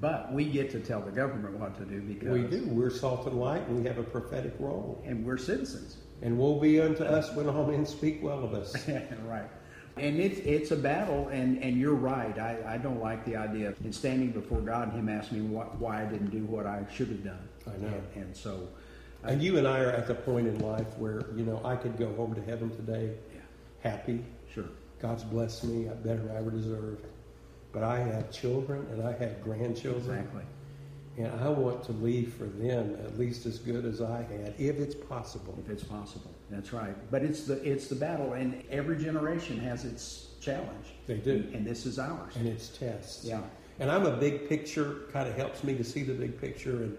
But 0.00 0.32
we 0.32 0.44
get 0.44 0.70
to 0.72 0.80
tell 0.80 1.00
the 1.00 1.10
government 1.10 1.58
what 1.58 1.76
to 1.78 1.84
do 1.84 2.00
because 2.00 2.28
We 2.28 2.42
do. 2.42 2.66
We're 2.68 2.90
salt 2.90 3.26
and 3.26 3.40
light, 3.40 3.66
and 3.66 3.80
we 3.80 3.88
have 3.88 3.98
a 3.98 4.02
prophetic 4.02 4.54
role. 4.58 5.02
and 5.06 5.24
we're 5.24 5.38
citizens. 5.38 5.96
And 6.22 6.38
woe 6.38 6.58
be 6.58 6.80
unto 6.80 7.02
us 7.02 7.34
when 7.34 7.48
all 7.48 7.66
men 7.66 7.84
speak 7.84 8.22
well 8.22 8.44
of 8.44 8.54
us. 8.54 8.74
right. 9.26 9.48
And 9.96 10.20
it's 10.20 10.38
it's 10.40 10.70
a 10.72 10.76
battle, 10.76 11.28
and, 11.28 11.62
and 11.62 11.78
you're 11.78 11.94
right. 11.94 12.38
I, 12.38 12.74
I 12.74 12.76
don't 12.78 13.00
like 13.00 13.24
the 13.24 13.36
idea 13.36 13.70
of 13.70 13.76
standing 13.94 14.30
before 14.30 14.60
God 14.60 14.92
and 14.92 14.98
Him 14.98 15.08
asking 15.08 15.38
me 15.48 15.54
what, 15.56 15.74
why 15.78 16.02
I 16.02 16.04
didn't 16.04 16.30
do 16.30 16.44
what 16.44 16.66
I 16.66 16.84
should 16.92 17.08
have 17.08 17.24
done. 17.24 17.48
I 17.66 17.70
know. 17.78 17.88
And, 18.14 18.24
and 18.24 18.36
so, 18.36 18.68
I- 19.24 19.30
And 19.32 19.42
you 19.42 19.56
and 19.56 19.66
I 19.66 19.80
are 19.80 19.90
at 19.90 20.06
the 20.06 20.14
point 20.14 20.48
in 20.48 20.58
life 20.58 20.98
where, 20.98 21.22
you 21.34 21.44
know, 21.44 21.62
I 21.64 21.76
could 21.76 21.96
go 21.96 22.12
home 22.14 22.34
to 22.34 22.42
heaven 22.42 22.68
today 22.76 23.12
yeah, 23.34 23.40
happy. 23.90 24.22
sure. 24.52 24.66
God's 25.00 25.24
blessed 25.24 25.64
me. 25.64 25.88
I 25.88 25.94
better 25.94 26.30
I 26.32 26.36
ever 26.36 26.50
deserved. 26.50 27.06
But 27.72 27.82
I 27.82 27.98
have 28.00 28.30
children 28.30 28.86
and 28.92 29.02
I 29.02 29.12
have 29.12 29.42
grandchildren. 29.42 30.18
Exactly. 30.18 30.42
And 31.18 31.40
I 31.40 31.48
want 31.48 31.82
to 31.84 31.92
leave 31.92 32.34
for 32.34 32.44
them 32.44 32.96
at 33.02 33.18
least 33.18 33.46
as 33.46 33.58
good 33.58 33.86
as 33.86 34.02
I 34.02 34.18
had, 34.18 34.54
if 34.58 34.76
it's 34.78 34.94
possible. 34.94 35.58
If 35.64 35.70
it's 35.70 35.82
possible, 35.84 36.30
that's 36.50 36.72
right. 36.72 36.94
But 37.10 37.22
it's 37.22 37.44
the 37.44 37.62
it's 37.62 37.88
the 37.88 37.96
battle, 37.96 38.34
and 38.34 38.62
every 38.70 38.96
generation 38.96 39.58
has 39.60 39.84
its 39.84 40.28
challenge. 40.40 40.86
They 41.06 41.16
do. 41.16 41.44
and 41.52 41.66
this 41.66 41.86
is 41.86 41.98
ours. 41.98 42.34
And 42.36 42.46
it's 42.46 42.68
tests. 42.68 43.24
Yeah. 43.24 43.42
And 43.78 43.90
I'm 43.90 44.06
a 44.06 44.16
big 44.16 44.48
picture, 44.48 45.00
kind 45.12 45.28
of 45.28 45.34
helps 45.34 45.62
me 45.64 45.76
to 45.76 45.84
see 45.84 46.02
the 46.02 46.14
big 46.14 46.40
picture 46.40 46.82
and 46.84 46.96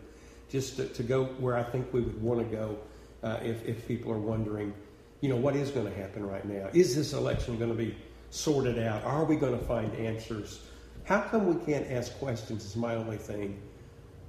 just 0.50 0.78
to, 0.78 0.88
to 0.88 1.04
go 1.04 1.26
where 1.40 1.58
I 1.58 1.64
think 1.64 1.92
we 1.92 2.02
would 2.02 2.22
want 2.22 2.40
to 2.40 2.56
go 2.56 2.78
uh, 3.24 3.40
if, 3.42 3.66
if 3.66 3.88
people 3.88 4.12
are 4.12 4.20
wondering, 4.20 4.74
you 5.22 5.30
know, 5.30 5.36
what 5.36 5.56
is 5.56 5.72
going 5.72 5.88
to 5.88 5.96
happen 5.96 6.26
right 6.26 6.46
now? 6.46 6.70
Is 6.74 6.96
this 6.96 7.14
election 7.14 7.58
going 7.58 7.72
to 7.72 7.78
be 7.78 7.96
sorted 8.30 8.80
out? 8.80 9.04
Are 9.04 9.26
we 9.26 9.36
going 9.36 9.58
to 9.58 9.66
find 9.66 9.94
answers? 9.96 10.62
How 11.06 11.22
come 11.22 11.48
we 11.48 11.66
can't 11.66 11.90
ask 11.90 12.18
questions? 12.20 12.66
Is 12.66 12.76
my 12.76 12.96
only 12.96 13.18
thing 13.18 13.60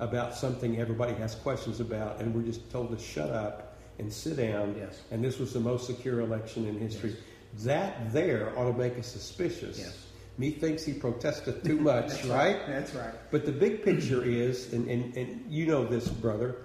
about 0.00 0.34
something 0.34 0.80
everybody 0.80 1.14
has 1.14 1.34
questions 1.34 1.80
about, 1.80 2.20
and 2.20 2.34
we're 2.34 2.42
just 2.42 2.70
told 2.70 2.96
to 2.96 3.02
shut 3.02 3.30
up 3.30 3.67
and 3.98 4.12
sit 4.12 4.36
down. 4.36 4.74
Yes. 4.78 5.00
And 5.10 5.24
this 5.24 5.38
was 5.38 5.52
the 5.52 5.60
most 5.60 5.86
secure 5.86 6.20
election 6.20 6.66
in 6.66 6.78
history. 6.78 7.16
That 7.60 8.12
there 8.12 8.56
ought 8.58 8.70
to 8.70 8.78
make 8.78 8.98
us 8.98 9.06
suspicious. 9.06 9.78
Yes. 9.78 10.06
Methinks 10.36 10.84
he 10.84 10.92
protested 10.92 11.64
too 11.64 11.80
much, 11.80 12.08
That's 12.08 12.24
right? 12.26 12.66
That's 12.66 12.94
right. 12.94 13.14
But 13.30 13.44
the 13.44 13.52
big 13.52 13.82
picture 13.82 14.24
is, 14.24 14.72
and, 14.72 14.88
and, 14.88 15.16
and 15.16 15.44
you 15.50 15.66
know 15.66 15.84
this, 15.84 16.08
brother, 16.08 16.56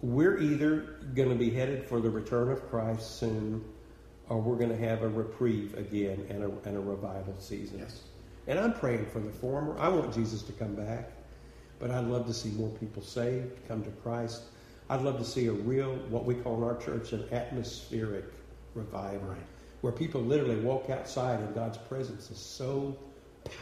we're 0.00 0.38
either 0.38 0.96
going 1.14 1.28
to 1.28 1.34
be 1.34 1.50
headed 1.50 1.84
for 1.84 2.00
the 2.00 2.08
return 2.08 2.50
of 2.50 2.68
Christ 2.70 3.18
soon, 3.18 3.62
or 4.28 4.40
we're 4.40 4.56
going 4.56 4.70
to 4.70 4.78
have 4.78 5.02
a 5.02 5.08
reprieve 5.08 5.76
again 5.76 6.24
and 6.30 6.42
a, 6.42 6.68
and 6.68 6.76
a 6.76 6.80
revival 6.80 7.34
season. 7.38 7.80
Yes. 7.80 8.00
And 8.46 8.58
I'm 8.58 8.72
praying 8.72 9.06
for 9.06 9.20
the 9.20 9.30
former. 9.30 9.78
I 9.78 9.88
want 9.88 10.14
Jesus 10.14 10.42
to 10.42 10.52
come 10.52 10.74
back, 10.74 11.12
but 11.78 11.90
I'd 11.90 12.06
love 12.06 12.26
to 12.26 12.32
see 12.32 12.48
more 12.50 12.70
people 12.70 13.02
saved, 13.02 13.50
come 13.68 13.84
to 13.84 13.90
Christ. 13.90 14.42
I'd 14.92 15.00
love 15.00 15.16
to 15.18 15.24
see 15.24 15.46
a 15.46 15.52
real, 15.52 15.94
what 16.10 16.26
we 16.26 16.34
call 16.34 16.58
in 16.58 16.64
our 16.64 16.76
church, 16.76 17.12
an 17.14 17.24
atmospheric 17.32 18.26
revival, 18.74 19.26
Right. 19.28 19.38
where 19.80 19.90
people 19.92 20.20
literally 20.20 20.56
walk 20.56 20.90
outside 20.90 21.40
and 21.40 21.54
God's 21.54 21.78
presence 21.78 22.30
is 22.30 22.36
so 22.36 22.94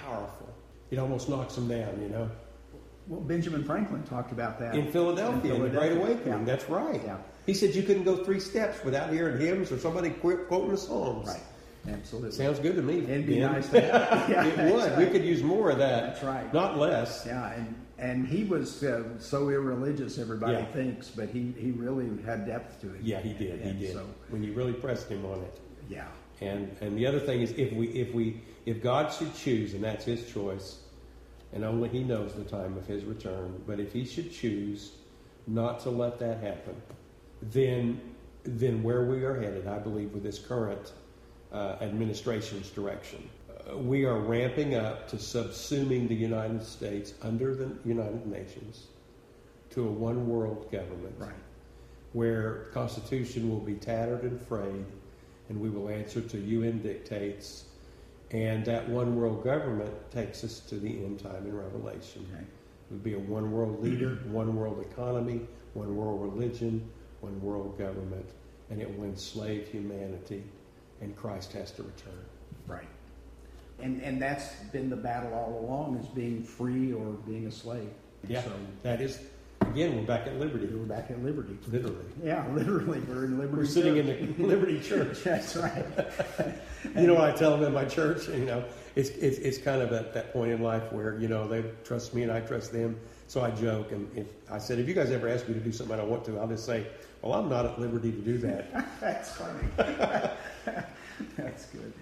powerful. 0.05 0.49
It 0.91 0.99
almost 0.99 1.29
knocks 1.29 1.55
them 1.55 1.69
down, 1.69 2.01
you 2.03 2.09
know. 2.09 2.29
Well, 3.07 3.21
Benjamin 3.21 3.63
Franklin 3.63 4.03
talked 4.03 4.33
about 4.33 4.59
that 4.59 4.75
In 4.75 4.91
Philadelphia, 4.91 5.55
in 5.55 5.63
the 5.63 5.69
Great 5.69 5.93
Awakening, 5.93 6.27
Yeah. 6.41 6.45
that's 6.45 6.69
right. 6.69 7.01
Yeah. 7.05 7.19
He 7.47 7.55
said 7.55 7.77
you 7.77 7.85
couldn't 7.85 8.03
go 8.05 8.17
three 8.25 8.41
steps 8.41 8.83
without 8.85 9.13
hearing 9.13 9.39
hymns 9.41 9.71
or 9.71 9.79
somebody 9.79 10.11
quoting 10.11 10.71
the 10.71 10.77
Psalms. 10.77 11.29
Right. 11.29 11.41
Absolutely. 11.95 12.33
Sounds 12.33 12.59
good 12.59 12.75
to 12.75 12.83
me. 12.83 12.99
It'd 13.05 13.27
be 13.27 13.39
Ben. 13.39 13.53
nice 13.53 13.69
to 13.69 13.81
have. 13.81 14.29
Yeah, 14.31 14.45
it 14.47 14.73
would. 14.75 14.91
right. 14.91 14.99
We 14.99 15.07
could 15.07 15.25
use 15.25 15.43
more 15.45 15.71
of 15.71 15.79
that. 15.79 16.07
That's 16.07 16.25
right. 16.25 16.53
Not 16.53 16.77
less. 16.77 17.23
Yeah, 17.25 17.53
and 17.53 17.75
And 18.01 18.27
he 18.27 18.45
was 18.45 18.83
uh, 18.83 19.05
so 19.19 19.51
irreligious, 19.51 20.19
everybody 20.19 20.55
Yeah. 20.55 20.65
thinks, 20.73 21.09
but 21.11 21.29
he, 21.29 21.53
he 21.59 21.71
really 21.73 22.09
had 22.25 22.47
depth 22.47 22.81
to 22.81 22.95
it. 22.95 23.03
Yeah, 23.03 23.21
he 23.21 23.35
did. 23.35 23.61
He 23.61 23.73
did. 23.73 23.93
So, 23.93 24.07
When 24.31 24.43
you 24.43 24.55
really 24.55 24.73
pressed 24.73 25.09
him 25.11 25.25
on 25.27 25.41
it. 25.43 25.61
yeah, 25.89 26.07
And 26.41 26.75
and 26.81 26.97
the 26.97 27.07
other 27.07 27.21
thing 27.21 27.43
is, 27.43 27.51
if 27.53 27.73
we 27.75 27.89
if 27.89 28.15
we 28.15 28.41
if 28.65 28.83
God 28.83 29.13
should 29.13 29.35
choose, 29.35 29.75
and 29.75 29.85
that's 29.85 30.05
His 30.07 30.33
choice, 30.33 30.79
and 31.53 31.63
only 31.65 31.89
He 31.91 32.03
knows 32.03 32.33
the 32.33 32.45
time 32.45 32.77
of 32.79 32.87
His 32.87 33.05
return. 33.05 33.63
But 33.67 33.79
if 33.81 33.93
He 33.93 34.05
should 34.07 34.33
choose 34.33 34.93
not 35.47 35.81
to 35.81 35.91
let 35.91 36.19
that 36.21 36.39
happen, 36.43 36.77
then 37.43 38.01
then 38.45 38.83
where 38.83 39.05
we 39.05 39.25
are 39.25 39.39
headed, 39.39 39.67
I 39.67 39.79
believe, 39.79 40.13
with 40.15 40.23
this 40.23 40.39
current 40.39 40.93
uh, 41.53 41.77
administration's 41.83 42.71
direction, 42.71 43.29
we 43.77 44.05
are 44.05 44.19
ramping 44.19 44.75
up 44.75 45.09
to 45.09 45.17
subsuming 45.17 46.09
the 46.09 46.15
United 46.15 46.65
States 46.65 47.15
under 47.23 47.55
the 47.55 47.71
United 47.85 48.27
Nations 48.27 48.87
to 49.71 49.87
a 49.87 49.91
one 49.91 50.29
world 50.29 50.71
government 50.71 51.15
right. 51.19 51.31
where 52.13 52.65
the 52.67 52.71
Constitution 52.73 53.49
will 53.49 53.61
be 53.61 53.75
tattered 53.75 54.23
and 54.23 54.41
frayed, 54.41 54.85
and 55.49 55.61
we 55.61 55.71
will 55.71 55.89
answer 55.89 56.21
to 56.21 56.39
UN 56.39 56.83
dictates. 56.83 57.65
And 58.33 58.65
that 58.67 58.89
one 58.89 59.17
world 59.17 59.43
government 59.43 59.93
takes 60.13 60.45
us 60.45 60.61
to 60.61 60.77
the 60.77 60.89
end 60.89 61.19
time 61.19 61.47
in 61.47 61.57
Revelation. 61.57 62.27
Okay. 62.33 62.43
It 62.43 62.93
would 62.93 63.03
be 63.03 63.15
a 63.15 63.19
one 63.19 63.51
world 63.51 63.83
leader, 63.83 64.17
one 64.27 64.55
world 64.55 64.85
economy, 64.93 65.41
one 65.75 65.97
world 65.97 66.23
religion, 66.23 66.89
one 67.21 67.41
world 67.43 67.79
government, 67.79 68.31
and 68.71 68.81
it 68.81 68.99
will 68.99 69.07
enslave 69.07 69.69
humanity, 69.69 70.45
and 71.01 71.17
Christ 71.17 71.53
has 71.53 71.73
to 71.73 71.83
return. 71.83 72.25
Right. 72.67 72.89
And 73.83 74.03
and 74.03 74.21
that's 74.21 74.55
been 74.73 74.91
the 74.91 74.97
battle 74.97 75.33
all 75.35 75.65
along 75.65 75.97
is 75.99 76.07
being 76.09 76.43
free 76.43 76.93
or 76.93 77.05
being 77.27 77.47
a 77.47 77.51
slave. 77.53 77.89
Yeah, 78.29 78.43
So 78.43 78.51
that 78.83 79.01
is, 79.01 79.19
again, 79.63 79.97
we're 79.97 80.03
back 80.03 80.27
at 80.27 80.39
liberty, 80.39 80.67
we're 80.67 80.85
back 80.85 81.11
at 81.11 81.23
liberty. 81.25 81.57
literally. 81.69 82.05
Yeah, 82.23 82.47
literally, 82.53 83.01
we're 83.01 83.25
in 83.25 83.39
liberty. 83.39 83.63
We're 83.63 83.67
sitting 83.67 83.95
Church. 83.95 84.19
in 84.21 84.37
the 84.37 84.43
Liberty 84.47 84.81
Church. 84.81 85.19
That's 85.25 85.57
right. 85.57 85.85
You 86.97 87.07
know 87.07 87.13
what 87.15 87.25
I 87.25 87.33
tell 87.37 87.51
them 87.59 87.63
in 87.67 87.75
my 87.75 87.85
church? 87.85 88.27
You 88.29 88.47
know, 88.47 88.65
it's 88.97 89.11
it's, 89.11 89.37
it's 89.39 89.59
kind 89.59 89.83
of 89.83 89.93
at 89.93 90.15
that 90.15 90.33
point 90.33 90.51
in 90.51 90.63
life 90.63 90.91
where 90.95 91.19
you 91.19 91.29
know 91.29 91.47
they 91.47 91.63
trust 91.85 92.15
me 92.15 92.23
and 92.23 92.33
I 92.33 92.41
trust 92.41 92.73
them. 92.73 92.99
So 93.27 93.43
I 93.43 93.51
joke 93.51 93.93
and 93.93 94.11
if 94.17 94.27
I 94.51 94.57
said, 94.57 94.79
if 94.79 94.89
you 94.89 94.95
guys 94.95 95.11
ever 95.11 95.29
ask 95.29 95.47
me 95.47 95.53
to 95.55 95.61
do 95.61 95.73
something 95.73 95.95
I 95.95 95.99
don't 95.99 96.09
want 96.11 96.25
to, 96.25 96.39
I'll 96.39 96.49
just 96.49 96.65
say, 96.65 96.87
well, 97.21 97.35
I'm 97.35 97.51
not 97.51 97.67
at 97.67 97.79
liberty 97.79 98.11
to 98.13 98.19
do 98.19 98.39
that. 98.39 98.73
That's 98.99 99.31
funny. 99.33 99.69
That's 101.37 101.67
good. 101.67 101.93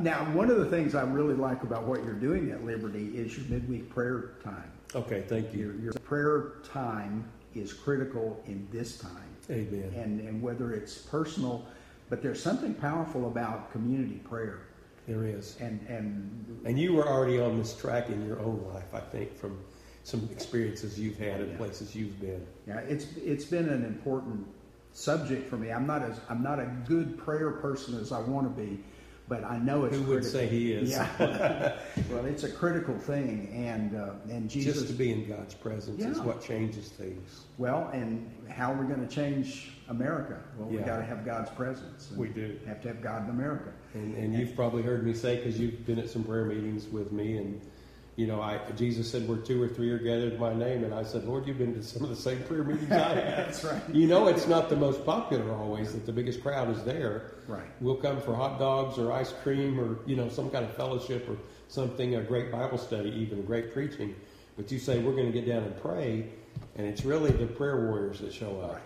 Now, 0.00 0.24
one 0.32 0.50
of 0.50 0.58
the 0.58 0.66
things 0.66 0.94
I 0.94 1.02
really 1.02 1.34
like 1.34 1.62
about 1.62 1.84
what 1.84 2.04
you're 2.04 2.14
doing 2.14 2.50
at 2.50 2.64
Liberty 2.64 3.06
is 3.14 3.36
your 3.36 3.46
midweek 3.48 3.88
prayer 3.90 4.32
time. 4.42 4.70
Okay, 4.94 5.24
thank 5.28 5.52
you. 5.52 5.60
Your, 5.60 5.74
your 5.76 5.92
prayer 5.92 6.52
time 6.64 7.24
is 7.54 7.72
critical 7.72 8.42
in 8.46 8.66
this 8.70 8.98
time. 8.98 9.10
Amen. 9.50 9.92
And, 9.96 10.20
and 10.20 10.42
whether 10.42 10.72
it's 10.72 10.96
personal, 10.98 11.66
but 12.08 12.22
there's 12.22 12.42
something 12.42 12.74
powerful 12.74 13.26
about 13.26 13.72
community 13.72 14.20
prayer. 14.24 14.60
There 15.06 15.24
is. 15.24 15.56
And, 15.60 15.84
and 15.88 16.62
And 16.64 16.78
you 16.78 16.94
were 16.94 17.06
already 17.06 17.38
on 17.40 17.58
this 17.58 17.76
track 17.76 18.08
in 18.08 18.26
your 18.26 18.40
own 18.40 18.64
life, 18.72 18.94
I 18.94 19.00
think, 19.00 19.36
from 19.36 19.58
some 20.02 20.28
experiences 20.32 20.98
you've 20.98 21.18
had 21.18 21.40
and 21.40 21.50
Yeah. 21.52 21.56
places 21.58 21.94
you've 21.94 22.18
been. 22.20 22.46
yeah, 22.66 22.78
it's, 22.80 23.06
it's 23.16 23.44
been 23.44 23.68
an 23.68 23.84
important 23.84 24.46
subject 24.92 25.48
for 25.48 25.56
me. 25.56 25.70
I'm 25.72 25.86
not 25.86 26.02
as, 26.02 26.20
I'm 26.30 26.42
not 26.42 26.58
a 26.58 26.66
good 26.86 27.18
prayer 27.18 27.50
person 27.50 27.98
as 27.98 28.12
I 28.12 28.20
want 28.20 28.54
to 28.54 28.62
be, 28.62 28.78
but 29.26 29.42
I 29.44 29.58
know 29.58 29.84
it's 29.84 29.96
Who 29.96 30.02
would 30.02 30.22
critical. 30.22 30.30
say 30.30 30.46
he 30.46 30.72
is? 30.72 30.90
Yeah. 30.90 31.76
well, 32.10 32.26
it's 32.26 32.44
a 32.44 32.50
critical 32.50 32.98
thing, 32.98 33.50
and 33.54 33.96
uh, 33.96 34.10
and 34.28 34.50
Jesus. 34.50 34.74
Just 34.74 34.86
to 34.88 34.92
be 34.92 35.12
in 35.12 35.26
God's 35.26 35.54
presence 35.54 36.04
is 36.04 36.20
what 36.20 36.42
changes 36.42 36.88
things. 36.88 37.44
well, 37.56 37.88
and 37.92 38.30
how 38.48 38.72
are 38.72 38.76
we 38.76 38.86
going 38.86 39.06
to 39.06 39.12
change 39.14 39.72
America? 39.88 40.38
Well, 40.58 40.68
we 40.68 40.78
got 40.78 40.98
to 40.98 41.04
have 41.04 41.24
God's 41.24 41.50
presence. 41.50 42.12
We 42.14 42.28
do. 42.28 42.58
have 42.66 42.82
to 42.82 42.88
have 42.88 43.02
God 43.02 43.24
in 43.24 43.30
America. 43.30 43.72
And, 43.94 44.14
and 44.16 44.34
you've 44.34 44.54
probably 44.54 44.82
heard 44.82 45.06
me 45.06 45.14
say 45.14 45.36
because 45.36 45.58
you've 45.58 45.86
been 45.86 45.98
at 45.98 46.10
some 46.10 46.24
prayer 46.24 46.44
meetings 46.44 46.88
with 46.88 47.10
me, 47.12 47.38
and 47.38 47.60
you 48.16 48.26
know, 48.26 48.40
I 48.40 48.58
Jesus 48.76 49.10
said, 49.10 49.26
"Where 49.28 49.38
two 49.38 49.60
or 49.62 49.68
three 49.68 49.90
are 49.90 49.98
gathered 49.98 50.34
in 50.34 50.38
my 50.40 50.54
name," 50.54 50.84
and 50.84 50.94
I 50.94 51.02
said, 51.02 51.24
"Lord, 51.24 51.46
you've 51.46 51.58
been 51.58 51.74
to 51.74 51.82
some 51.82 52.02
of 52.04 52.10
the 52.10 52.16
same 52.16 52.42
prayer 52.44 52.62
meetings 52.62 52.90
I 52.92 52.96
have." 52.96 53.14
That's 53.46 53.64
right. 53.64 53.82
You 53.92 54.06
know, 54.06 54.28
it's 54.28 54.46
not 54.46 54.68
the 54.68 54.76
most 54.76 55.04
popular 55.04 55.52
always 55.52 55.92
that 55.92 56.06
the 56.06 56.12
biggest 56.12 56.42
crowd 56.42 56.70
is 56.70 56.82
there. 56.84 57.32
Right. 57.48 57.66
We'll 57.80 57.96
come 57.96 58.20
for 58.20 58.34
hot 58.34 58.58
dogs 58.58 58.98
or 58.98 59.12
ice 59.12 59.32
cream 59.42 59.80
or 59.80 59.98
you 60.06 60.16
know 60.16 60.28
some 60.28 60.50
kind 60.50 60.64
of 60.64 60.74
fellowship 60.74 61.28
or 61.28 61.36
something, 61.68 62.14
a 62.16 62.22
great 62.22 62.52
Bible 62.52 62.78
study, 62.78 63.10
even 63.10 63.42
great 63.44 63.72
preaching. 63.72 64.14
But 64.56 64.70
you 64.70 64.78
say 64.78 64.98
we're 65.00 65.16
going 65.16 65.32
to 65.32 65.32
get 65.32 65.46
down 65.48 65.64
and 65.64 65.76
pray, 65.80 66.28
and 66.76 66.86
it's 66.86 67.04
really 67.04 67.32
the 67.32 67.46
prayer 67.46 67.84
warriors 67.86 68.20
that 68.20 68.32
show 68.32 68.60
up. 68.60 68.74
Right. 68.74 68.82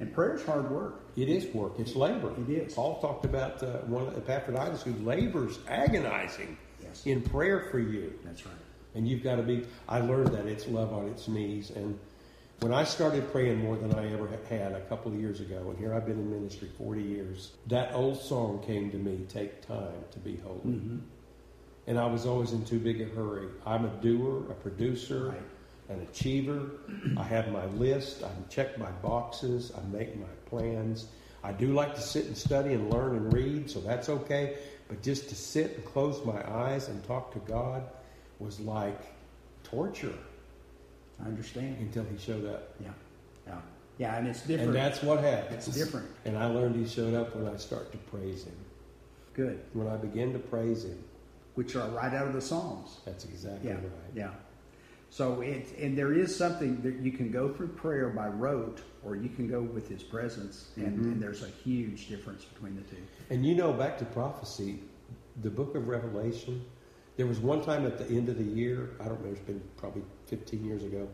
And 0.00 0.12
prayer 0.12 0.34
is 0.34 0.44
hard 0.44 0.68
work. 0.72 1.04
It 1.16 1.28
is 1.28 1.46
work. 1.54 1.74
It's 1.78 1.94
labor. 1.94 2.32
It 2.48 2.50
is. 2.50 2.74
Paul 2.74 3.00
talked 3.00 3.24
about 3.24 3.62
uh, 3.62 3.78
one 3.86 4.08
of 4.08 4.16
Epaphroditus 4.16 4.82
who 4.82 4.92
labors 5.04 5.60
agonizing 5.68 6.58
Yes. 6.82 7.06
in 7.06 7.22
prayer 7.22 7.68
for 7.70 7.78
you. 7.78 8.12
That's 8.24 8.44
right. 8.44 8.54
And 8.94 9.08
you've 9.08 9.22
got 9.22 9.36
to 9.36 9.42
be. 9.42 9.66
I 9.88 10.00
learned 10.00 10.28
that 10.28 10.46
it's 10.46 10.66
love 10.68 10.92
on 10.92 11.08
its 11.08 11.26
knees. 11.28 11.70
And 11.70 11.98
when 12.60 12.72
I 12.72 12.84
started 12.84 13.30
praying 13.32 13.60
more 13.60 13.76
than 13.76 13.94
I 13.94 14.12
ever 14.12 14.28
had 14.48 14.72
a 14.72 14.80
couple 14.82 15.12
of 15.12 15.18
years 15.20 15.40
ago, 15.40 15.66
and 15.70 15.78
here 15.78 15.92
I've 15.92 16.06
been 16.06 16.18
in 16.18 16.30
ministry 16.30 16.70
40 16.78 17.02
years, 17.02 17.52
that 17.66 17.92
old 17.94 18.20
song 18.20 18.62
came 18.64 18.90
to 18.92 18.96
me 18.96 19.26
Take 19.28 19.66
time 19.66 20.04
to 20.12 20.18
be 20.18 20.36
holy. 20.36 20.60
Mm-hmm. 20.60 20.98
And 21.86 21.98
I 21.98 22.06
was 22.06 22.24
always 22.24 22.52
in 22.52 22.64
too 22.64 22.78
big 22.78 23.00
a 23.00 23.04
hurry. 23.06 23.48
I'm 23.66 23.84
a 23.84 23.90
doer, 24.00 24.50
a 24.50 24.54
producer, 24.54 25.28
Right. 25.28 25.42
an 25.90 26.00
achiever. 26.00 26.70
I 27.18 27.24
have 27.24 27.48
my 27.48 27.66
list. 27.66 28.22
I 28.22 28.30
check 28.48 28.78
my 28.78 28.90
boxes. 29.02 29.72
I 29.76 29.82
make 29.94 30.16
my 30.18 30.32
plans. 30.46 31.08
I 31.42 31.52
do 31.52 31.74
like 31.74 31.94
to 31.94 32.00
sit 32.00 32.24
and 32.24 32.36
study 32.36 32.72
and 32.72 32.90
learn 32.90 33.16
and 33.16 33.30
read, 33.32 33.70
so 33.70 33.80
that's 33.80 34.08
okay. 34.08 34.56
But 34.88 35.02
just 35.02 35.28
to 35.28 35.34
sit 35.34 35.74
and 35.74 35.84
close 35.84 36.24
my 36.24 36.40
eyes 36.50 36.88
and 36.88 37.04
talk 37.04 37.32
to 37.32 37.38
God 37.40 37.82
was 38.38 38.60
like 38.60 39.00
torture 39.62 40.14
I 41.22 41.26
understand. 41.26 41.76
until 41.80 42.04
He 42.04 42.18
showed 42.18 42.46
up. 42.46 42.74
Yeah. 42.80 42.88
Yeah. 43.46 43.58
Yeah, 43.98 44.16
and 44.16 44.26
it's 44.26 44.40
different. 44.42 44.70
And 44.70 44.74
that's 44.76 45.02
what 45.02 45.20
happens. 45.20 45.68
It's 45.68 45.76
different. 45.76 46.08
And 46.24 46.36
I 46.36 46.46
learned 46.46 46.74
He 46.76 46.86
showed 46.92 47.14
up 47.14 47.34
when 47.36 47.46
I 47.52 47.56
start 47.56 47.92
to 47.92 47.98
praise 47.98 48.44
Him. 48.44 48.56
Good. 49.34 49.60
When 49.72 49.86
I 49.88 49.96
begin 49.96 50.32
to 50.32 50.38
praise 50.38 50.84
Him, 50.84 50.98
Which 51.54 51.76
are 51.76 51.88
right 51.90 52.12
out 52.12 52.26
of 52.26 52.32
the 52.32 52.40
Psalms. 52.40 52.98
that's 53.04 53.24
exactly 53.24 53.68
Yeah. 53.70 53.76
right. 53.76 54.14
Yeah. 54.14 54.30
So 55.10 55.42
it 55.42 55.68
and 55.78 55.96
there 55.96 56.12
is 56.12 56.34
something 56.34 56.82
that 56.82 56.96
you 56.96 57.12
can 57.12 57.30
go 57.30 57.52
through 57.52 57.68
prayer 57.68 58.08
by 58.08 58.26
rote, 58.26 58.80
or 59.04 59.14
you 59.14 59.28
can 59.28 59.46
go 59.48 59.62
with 59.62 59.88
His 59.88 60.02
presence, 60.02 60.70
and, 60.76 60.86
Mm-hmm. 60.98 61.12
and 61.12 61.22
there's 61.22 61.44
a 61.44 61.48
huge 61.48 62.08
difference 62.08 62.44
between 62.44 62.74
the 62.74 62.82
two. 62.82 62.96
And 63.30 63.46
you 63.46 63.54
know, 63.54 63.72
back 63.72 63.96
to 63.98 64.04
prophecy, 64.06 64.80
the 65.42 65.50
book 65.50 65.76
of 65.76 65.86
Revelation, 65.86 66.64
there 67.16 67.26
was 67.26 67.38
one 67.38 67.62
time 67.62 67.86
at 67.86 67.98
the 67.98 68.06
end 68.06 68.28
of 68.28 68.38
the 68.38 68.44
year, 68.44 68.90
I 69.00 69.04
don't 69.04 69.24
know, 69.24 69.30
it's 69.30 69.40
been 69.40 69.62
probably 69.76 70.02
15 70.26 70.64
years 70.64 70.82
ago, 70.82 71.08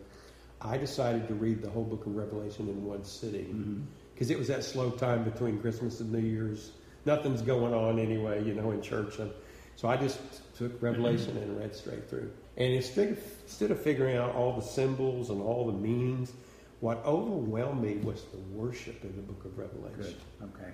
I 0.61 0.77
decided 0.77 1.27
to 1.29 1.35
read 1.35 1.63
the 1.63 1.71
whole 1.71 1.85
book 1.85 2.07
of 2.07 2.15
Revelation 2.15 2.69
in 2.69 2.85
one 2.85 3.05
sitting. 3.05 3.47
Mm-hmm. 3.47 3.81
Because 4.15 4.31
it 4.31 4.39
was 4.39 4.49
that 4.49 4.65
slow 4.65 4.91
time 4.91 5.25
between 5.25 5.59
Christmas 5.61 6.01
and 6.01 6.13
New 6.13 6.19
Year's. 6.19 6.73
Nothing's 7.07 7.41
going 7.41 7.73
on 7.73 7.99
anyway, 7.99 8.45
you 8.45 8.53
know, 8.53 8.71
in 8.71 8.83
church. 8.83 9.19
And 9.19 9.31
so 9.77 9.89
I 9.89 9.97
just 9.97 10.21
took 10.57 10.83
Revelation 10.83 11.35
mm-hmm. 11.35 11.43
and 11.43 11.59
read 11.59 11.75
straight 11.75 12.09
through. 12.09 12.31
And 12.59 12.75
instead 12.75 13.13
of, 13.13 13.19
instead 13.45 13.71
of 13.71 13.81
figuring 13.81 14.17
out 14.17 14.35
all 14.35 14.55
the 14.55 14.67
symbols 14.67 15.31
and 15.31 15.41
all 15.41 15.67
the 15.67 15.73
meanings, 15.73 16.33
what 16.81 17.03
overwhelmed 17.07 17.83
me 17.83 17.97
was 17.97 18.25
the 18.25 18.39
worship 18.55 19.03
in 19.05 19.17
the 19.17 19.23
book 19.23 19.45
of 19.47 19.57
Revelation. 19.57 20.17
Good. 20.39 20.51
Okay. 20.55 20.73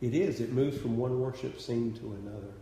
It 0.00 0.14
is. 0.14 0.40
It 0.40 0.52
moves 0.52 0.78
from 0.78 0.96
one 0.96 1.20
worship 1.20 1.60
scene 1.60 1.92
to 1.94 2.12
another. 2.22 2.54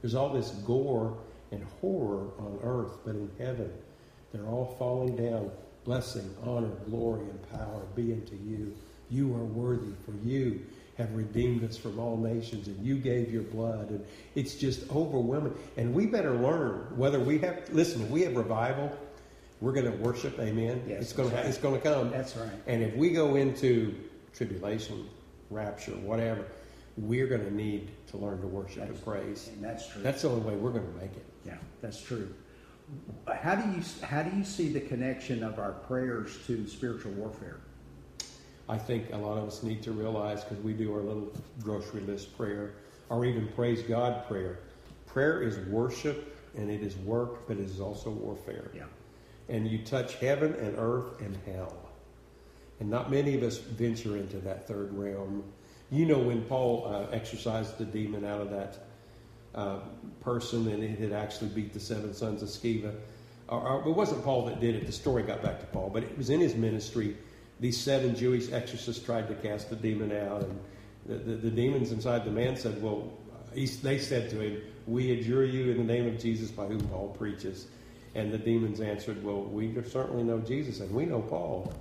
There's 0.00 0.16
all 0.16 0.30
this 0.30 0.50
gore 0.66 1.16
and 1.52 1.64
horror 1.80 2.30
on 2.38 2.58
earth, 2.62 2.98
but 3.04 3.14
in 3.14 3.30
heaven, 3.38 3.70
they're 4.32 4.46
all 4.46 4.74
falling 4.78 5.14
down. 5.16 5.50
Blessing, 5.84 6.34
honor, 6.44 6.70
glory, 6.88 7.22
and 7.22 7.50
power 7.50 7.82
be 7.94 8.12
unto 8.12 8.36
you. 8.36 8.74
You 9.10 9.34
are 9.34 9.44
worthy, 9.44 9.92
for 10.04 10.14
you 10.24 10.64
have 10.96 11.12
redeemed 11.14 11.64
us 11.64 11.76
from 11.76 11.98
all 11.98 12.16
nations, 12.16 12.68
and 12.68 12.84
you 12.84 12.96
gave 12.96 13.32
your 13.32 13.42
blood. 13.42 13.90
And 13.90 14.04
it's 14.34 14.54
just 14.54 14.90
overwhelming. 14.90 15.54
And 15.76 15.92
we 15.92 16.06
better 16.06 16.34
learn 16.36 16.96
whether 16.96 17.18
we 17.18 17.38
have. 17.40 17.68
Listen, 17.72 18.02
if 18.02 18.10
we 18.10 18.22
have 18.22 18.36
revival, 18.36 18.96
we're 19.60 19.72
going 19.72 19.90
to 19.90 19.98
worship. 19.98 20.38
Amen. 20.38 20.82
Yes, 20.86 21.02
it's 21.02 21.12
going 21.12 21.30
to. 21.30 21.36
right. 21.36 21.46
It's 21.46 21.58
going 21.58 21.74
to 21.74 21.80
come. 21.80 22.10
That's 22.10 22.36
right. 22.36 22.50
And 22.66 22.82
if 22.82 22.94
we 22.94 23.10
go 23.10 23.36
into 23.36 23.94
tribulation, 24.34 25.08
rapture, 25.50 25.92
whatever, 25.92 26.44
we're 26.96 27.26
going 27.26 27.44
to 27.44 27.54
need 27.54 27.90
to 28.08 28.16
learn 28.16 28.40
to 28.40 28.46
worship 28.46 28.82
and 28.84 29.04
praise. 29.04 29.48
And 29.54 29.64
that's 29.64 29.88
true. 29.88 30.02
That's 30.02 30.22
the 30.22 30.28
only 30.30 30.42
way 30.42 30.56
we're 30.56 30.70
going 30.72 30.86
to 30.92 31.00
make 31.00 31.16
it. 31.16 31.24
yeah, 31.46 31.56
that's 31.80 32.00
true. 32.02 32.32
How 33.32 33.54
do 33.54 33.70
you 33.70 33.82
how 34.06 34.22
do 34.22 34.36
you 34.36 34.44
see 34.44 34.68
the 34.68 34.80
connection 34.80 35.42
of 35.42 35.58
our 35.58 35.72
prayers 35.72 36.38
to 36.46 36.66
spiritual 36.66 37.12
warfare? 37.12 37.60
I 38.68 38.76
think 38.78 39.12
a 39.12 39.16
lot 39.16 39.38
of 39.38 39.48
us 39.48 39.62
need 39.62 39.82
to 39.84 39.92
realize 39.92 40.44
because 40.44 40.62
we 40.62 40.72
do 40.72 40.92
our 40.94 41.00
little 41.00 41.32
grocery 41.62 42.00
list 42.02 42.36
prayer 42.36 42.74
or 43.08 43.24
even 43.24 43.48
praise 43.48 43.82
God 43.82 44.26
prayer. 44.28 44.58
Prayer 45.06 45.42
is 45.42 45.58
worship 45.68 46.36
and 46.56 46.70
it 46.70 46.82
is 46.82 46.96
work, 46.98 47.46
but 47.48 47.56
it 47.56 47.64
is 47.64 47.80
also 47.80 48.10
warfare. 48.10 48.70
Yeah. 48.74 48.84
and 49.48 49.66
you 49.66 49.78
touch 49.84 50.16
heaven 50.16 50.54
and 50.54 50.74
earth 50.78 51.20
and 51.20 51.36
hell. 51.46 51.74
And 52.80 52.90
not 52.90 53.10
many 53.10 53.34
of 53.36 53.42
us 53.42 53.58
venture 53.58 54.16
into 54.16 54.38
that 54.38 54.66
third 54.68 54.92
realm. 54.92 55.44
You 55.92 56.06
know, 56.06 56.18
when 56.18 56.42
Paul 56.42 56.86
uh, 56.88 57.14
exorcised 57.14 57.78
the 57.78 57.84
demon 57.84 58.24
out 58.24 58.40
of 58.40 58.50
that 58.50 58.78
uh, 59.54 59.80
person 60.22 60.66
and 60.68 60.82
it 60.82 60.98
had 60.98 61.12
actually 61.12 61.48
beat 61.48 61.74
the 61.74 61.80
seven 61.80 62.14
sons 62.14 62.42
of 62.42 62.48
Sceva. 62.48 62.94
Or, 63.48 63.60
or, 63.60 63.88
it 63.88 63.92
wasn't 63.92 64.24
Paul 64.24 64.46
that 64.46 64.60
did 64.60 64.74
it, 64.74 64.86
the 64.86 64.92
story 64.92 65.22
got 65.22 65.42
back 65.42 65.60
to 65.60 65.66
Paul, 65.66 65.90
but 65.92 66.02
it 66.02 66.16
was 66.16 66.30
in 66.30 66.40
his 66.40 66.54
ministry. 66.54 67.16
These 67.60 67.78
seven 67.78 68.14
Jewish 68.14 68.50
exorcists 68.50 69.04
tried 69.04 69.28
to 69.28 69.34
cast 69.34 69.68
the 69.68 69.76
demon 69.76 70.10
out, 70.12 70.44
and 70.44 70.60
the, 71.04 71.14
the, 71.16 71.36
the 71.36 71.50
demons 71.50 71.92
inside 71.92 72.24
the 72.24 72.30
man 72.30 72.56
said, 72.56 72.82
Well, 72.82 73.12
he, 73.54 73.66
they 73.66 73.98
said 73.98 74.30
to 74.30 74.40
him, 74.40 74.62
We 74.86 75.12
adjure 75.12 75.44
you 75.44 75.70
in 75.70 75.76
the 75.76 75.84
name 75.84 76.06
of 76.06 76.18
Jesus 76.18 76.50
by 76.50 76.64
whom 76.64 76.80
Paul 76.88 77.14
preaches. 77.18 77.66
And 78.14 78.32
the 78.32 78.38
demons 78.38 78.80
answered, 78.80 79.22
Well, 79.22 79.42
we 79.42 79.74
certainly 79.84 80.22
know 80.22 80.38
Jesus 80.38 80.80
and 80.80 80.90
we 80.94 81.04
know 81.04 81.20
Paul, 81.20 81.72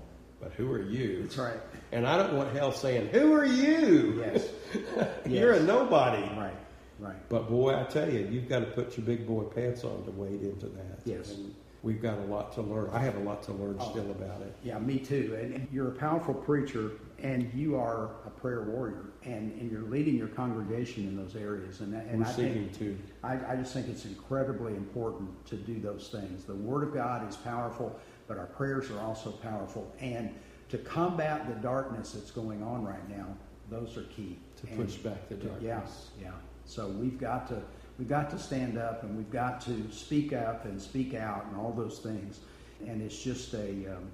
but 0.42 0.52
who 0.54 0.72
are 0.72 0.82
you? 0.82 1.22
That's 1.24 1.38
right. 1.38 1.60
And 1.92 2.08
I 2.08 2.18
don't 2.18 2.36
want 2.36 2.54
hell 2.56 2.72
saying, 2.72 3.10
Who 3.10 3.34
are 3.34 3.46
you? 3.46 4.24
Yes. 4.26 4.48
You're 5.26 5.54
Yes. 5.54 5.62
a 5.62 5.66
nobody. 5.66 6.22
Right. 6.38 6.56
Right. 7.00 7.30
But 7.30 7.50
boy, 7.50 7.76
I 7.76 7.84
tell 7.84 8.12
you, 8.12 8.28
you've 8.30 8.48
got 8.50 8.60
to 8.60 8.66
put 8.68 8.96
your 8.98 9.06
big 9.06 9.26
boy 9.28 9.44
pants 9.44 9.84
on 9.84 10.04
to 10.06 10.12
wade 10.12 10.42
into 10.44 10.68
that. 10.68 11.00
Yes. 11.04 11.32
And 11.32 11.54
we've 11.82 12.02
got 12.02 12.20
a 12.20 12.24
lot 12.26 12.54
to 12.54 12.62
learn. 12.62 12.90
I 12.94 13.00
have 13.00 13.16
a 13.16 13.22
lot 13.22 13.42
to 13.44 13.54
learn 13.54 13.76
Oh. 13.80 13.90
still 13.92 14.10
about 14.12 14.42
it. 14.42 14.56
Yeah, 14.64 14.78
me 14.80 15.00
too. 15.00 15.38
And 15.42 15.68
you're 15.72 15.88
a 15.88 15.96
powerful 15.96 16.36
preacher, 16.36 16.92
and 17.24 17.52
you 17.56 17.76
are 17.76 18.12
a 18.26 18.30
prayer 18.30 18.62
warrior, 18.62 19.06
and, 19.24 19.52
and 19.60 19.72
you're 19.72 19.82
leading 19.90 20.16
your 20.16 20.28
congregation 20.28 21.08
in 21.08 21.18
those 21.18 21.36
areas. 21.36 21.82
And, 21.82 21.96
and 21.96 22.20
We're 22.20 22.28
I 22.28 22.32
seeking 22.32 22.70
think 22.70 22.78
to. 22.78 22.98
I, 23.24 23.54
I 23.54 23.56
just 23.56 23.74
think 23.74 23.88
it's 23.88 24.06
incredibly 24.06 24.74
important 24.76 25.44
to 25.48 25.56
do 25.56 25.80
those 25.80 26.10
things. 26.10 26.44
The 26.44 26.54
Word 26.56 26.84
of 26.88 26.94
God 26.94 27.28
is 27.28 27.36
powerful, 27.36 28.00
but 28.32 28.40
our 28.40 28.46
prayers 28.46 28.90
are 28.90 29.00
also 29.02 29.30
powerful. 29.30 29.94
And 30.00 30.34
to 30.70 30.78
combat 30.78 31.50
the 31.50 31.56
darkness 31.56 32.14
that's 32.14 32.32
going 32.32 32.64
on 32.64 32.86
right 32.86 33.10
now, 33.10 33.28
those 33.70 33.98
are 33.98 34.04
key. 34.04 34.38
To 34.62 34.68
And- 34.68 34.78
push 34.78 34.96
back 34.96 35.28
the 35.28 35.36
darkness. 35.36 36.12
Yeah, 36.18 36.28
yeah. 36.28 36.32
So 36.64 36.88
we've 36.88 37.20
got 37.20 37.46
to 37.50 37.62
we've 38.00 38.08
got 38.08 38.30
to 38.30 38.40
stand 38.40 38.78
up 38.78 39.04
and 39.04 39.18
we've 39.18 39.32
got 39.32 39.60
to 39.62 39.92
speak 39.92 40.32
up 40.32 40.64
and 40.64 40.82
speak 40.82 41.14
out 41.14 41.46
and 41.48 41.58
all 41.58 41.74
those 41.74 42.00
things. 42.00 42.40
And 42.88 43.02
it's 43.02 43.22
just 43.22 43.54
a, 43.54 43.70
um, 43.98 44.10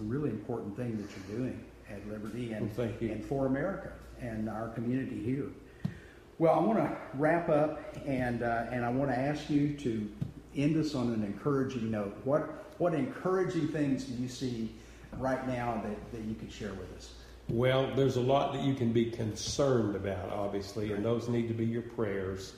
a 0.00 0.04
really 0.04 0.30
important 0.30 0.76
thing 0.76 0.96
that 0.98 1.08
you're 1.16 1.38
doing 1.38 1.60
at 1.90 2.06
Liberty 2.08 2.52
and 2.52 2.70
Well, 2.76 2.88
and 3.00 3.24
for 3.24 3.46
America 3.46 3.90
and 4.20 4.48
our 4.48 4.68
community 4.68 5.20
here. 5.24 5.48
Well, 6.38 6.54
I 6.54 6.60
want 6.60 6.78
to 6.78 6.96
wrap 7.14 7.48
up 7.48 7.80
and 8.06 8.44
uh, 8.44 8.66
and 8.70 8.84
I 8.84 8.90
want 8.90 9.10
to 9.10 9.18
ask 9.18 9.50
you 9.50 9.76
to 9.78 10.08
end 10.54 10.76
us 10.76 10.94
on 10.94 11.12
an 11.12 11.24
encouraging 11.24 11.90
note. 11.90 12.16
What 12.22 12.65
what 12.78 12.94
encouraging 12.94 13.68
things 13.68 14.04
do 14.04 14.20
you 14.22 14.28
see 14.28 14.70
right 15.18 15.46
now 15.46 15.82
that, 15.84 16.12
that 16.12 16.22
you 16.22 16.34
could 16.34 16.52
share 16.52 16.72
with 16.74 16.92
us? 16.96 17.12
Well, 17.48 17.94
there's 17.94 18.16
a 18.16 18.20
lot 18.20 18.52
that 18.54 18.62
you 18.62 18.74
can 18.74 18.92
be 18.92 19.10
concerned 19.10 19.94
about, 19.94 20.30
obviously, 20.32 20.92
and 20.92 21.04
those 21.04 21.28
need 21.28 21.46
to 21.48 21.54
be 21.54 21.64
your 21.64 21.82
prayers. 21.82 22.54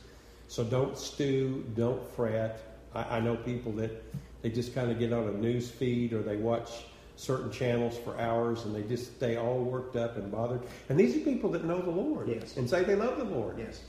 So 0.49 0.65
don't 0.65 0.97
stew, 0.97 1.65
don't 1.77 2.03
fret. 2.15 2.79
I, 2.95 3.19
I 3.19 3.21
know 3.21 3.37
people 3.37 3.73
that 3.73 4.03
they 4.43 4.49
just 4.51 4.75
kind 4.75 4.91
of 4.91 4.99
get 4.99 5.13
on 5.13 5.29
a 5.29 5.33
news 5.33 5.71
feed 5.71 6.13
or 6.15 6.23
they 6.23 6.37
watch 6.37 6.71
certain 7.17 7.51
channels 7.51 7.99
for 7.99 8.19
hours 8.19 8.65
and 8.65 8.75
they 8.75 8.83
just 8.83 9.17
stay 9.17 9.37
all 9.37 9.59
worked 9.59 9.97
up 9.97 10.17
and 10.17 10.31
bothered. 10.31 10.63
And 10.89 10.99
these 10.99 11.17
are 11.17 11.21
people 11.21 11.51
that 11.51 11.65
know 11.65 11.83
the 11.83 11.91
Lord 11.91 12.29
Yes. 12.29 12.57
and 12.57 12.69
say 12.69 12.85
they 12.85 12.95
love 12.95 13.19
the 13.19 13.25
Lord. 13.25 13.59
Yes. 13.59 13.83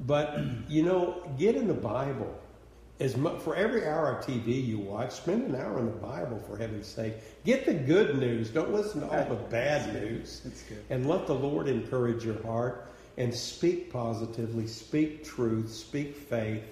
But 0.00 0.38
you 0.68 0.82
know, 0.84 1.22
get 1.38 1.56
in 1.56 1.66
the 1.68 1.74
Bible. 1.74 2.34
As 2.98 3.14
mu 3.14 3.38
for 3.38 3.54
every 3.54 3.86
hour 3.86 4.10
of 4.10 4.24
TV 4.24 4.66
you 4.66 4.78
watch, 4.78 5.12
spend 5.12 5.42
an 5.48 5.54
hour 5.54 5.78
in 5.78 5.86
the 5.86 5.92
Bible 5.92 6.40
for 6.46 6.56
heaven's 6.56 6.86
sake. 6.86 7.14
Get 7.44 7.66
the 7.66 7.74
good 7.74 8.18
news. 8.18 8.48
Don't 8.48 8.72
listen 8.72 9.02
to 9.02 9.08
all 9.08 9.28
the 9.28 9.42
bad 9.50 9.92
news. 9.92 10.40
That's 10.42 10.62
good. 10.62 10.82
And 10.88 11.06
let 11.06 11.26
the 11.26 11.34
Lord 11.34 11.68
encourage 11.68 12.24
your 12.24 12.42
heart 12.42 12.90
and 13.18 13.34
speak 13.34 13.92
positively, 13.92 14.66
speak 14.66 15.24
truth, 15.24 15.72
speak 15.72 16.16
faith 16.16 16.62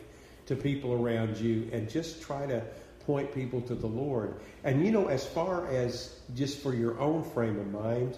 to 0.46 0.56
people 0.56 0.94
around 0.94 1.36
you, 1.36 1.68
and 1.72 1.90
just 1.90 2.22
try 2.22 2.46
to 2.46 2.62
point 3.06 3.34
people 3.34 3.60
to 3.62 3.74
the 3.74 3.86
Lord. 3.86 4.36
And 4.62 4.84
you 4.84 4.92
know, 4.92 5.08
as 5.08 5.26
far 5.26 5.66
as 5.68 6.20
just 6.34 6.62
for 6.62 6.74
your 6.74 6.98
own 6.98 7.22
frame 7.22 7.58
of 7.58 7.70
mind, 7.70 8.16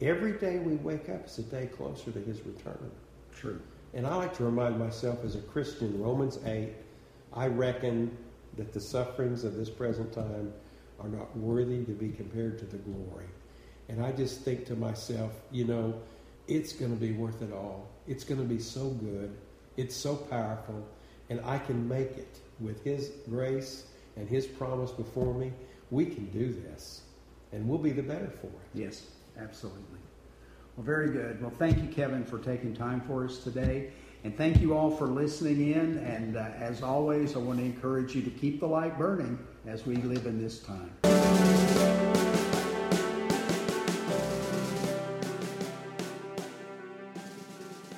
every 0.00 0.32
day 0.32 0.58
we 0.58 0.76
wake 0.76 1.10
up 1.10 1.26
is 1.26 1.38
a 1.38 1.42
day 1.42 1.66
closer 1.66 2.10
to 2.12 2.20
His 2.20 2.40
return. 2.46 2.90
True. 3.34 3.60
And 3.92 4.06
I 4.06 4.14
like 4.14 4.34
to 4.38 4.44
remind 4.44 4.78
myself 4.78 5.22
as 5.22 5.34
a 5.34 5.40
Christian, 5.40 6.02
Romans 6.02 6.38
8, 6.46 6.70
I 7.34 7.46
reckon 7.46 8.16
that 8.56 8.72
the 8.72 8.80
sufferings 8.80 9.44
of 9.44 9.56
this 9.56 9.70
present 9.70 10.12
time 10.12 10.52
are 11.00 11.08
not 11.08 11.36
worthy 11.36 11.84
to 11.84 11.92
be 11.92 12.10
compared 12.10 12.58
to 12.58 12.64
the 12.64 12.78
glory. 12.78 13.26
And 13.88 14.04
I 14.04 14.12
just 14.12 14.42
think 14.42 14.66
to 14.66 14.76
myself, 14.76 15.32
you 15.50 15.64
know, 15.64 15.94
it's 16.48 16.72
going 16.72 16.90
to 16.90 17.00
be 17.00 17.12
worth 17.12 17.42
it 17.42 17.52
all. 17.52 17.88
It's 18.06 18.24
going 18.24 18.40
to 18.40 18.46
be 18.46 18.58
so 18.58 18.90
good. 18.90 19.36
It's 19.76 19.96
so 19.96 20.16
powerful. 20.16 20.86
And 21.30 21.40
I 21.44 21.58
can 21.58 21.88
make 21.88 22.16
it 22.18 22.38
with 22.60 22.82
His 22.84 23.12
grace 23.28 23.86
and 24.16 24.28
His 24.28 24.46
promise 24.46 24.90
before 24.90 25.34
me. 25.34 25.52
We 25.90 26.06
can 26.06 26.26
do 26.26 26.52
this. 26.52 27.02
And 27.52 27.68
we'll 27.68 27.78
be 27.78 27.90
the 27.90 28.02
better 28.02 28.30
for 28.40 28.46
it. 28.46 28.68
Yes, 28.74 29.06
absolutely. 29.38 29.98
Well, 30.76 30.84
very 30.84 31.10
good. 31.10 31.40
Well, 31.40 31.50
thank 31.50 31.78
you, 31.78 31.88
Kevin, 31.88 32.24
for 32.24 32.38
taking 32.38 32.74
time 32.74 33.00
for 33.02 33.24
us 33.24 33.38
today. 33.38 33.92
And 34.24 34.36
thank 34.36 34.60
you 34.60 34.76
all 34.76 34.90
for 34.90 35.06
listening 35.06 35.72
in. 35.72 35.98
And 35.98 36.36
uh, 36.36 36.50
as 36.58 36.82
always, 36.82 37.34
I 37.34 37.40
want 37.40 37.58
to 37.58 37.64
encourage 37.64 38.14
you 38.14 38.22
to 38.22 38.30
keep 38.30 38.60
the 38.60 38.68
light 38.68 38.96
burning 38.96 39.38
as 39.66 39.84
we 39.84 39.96
live 39.96 40.26
in 40.26 40.40
this 40.40 40.60
time. 40.60 42.11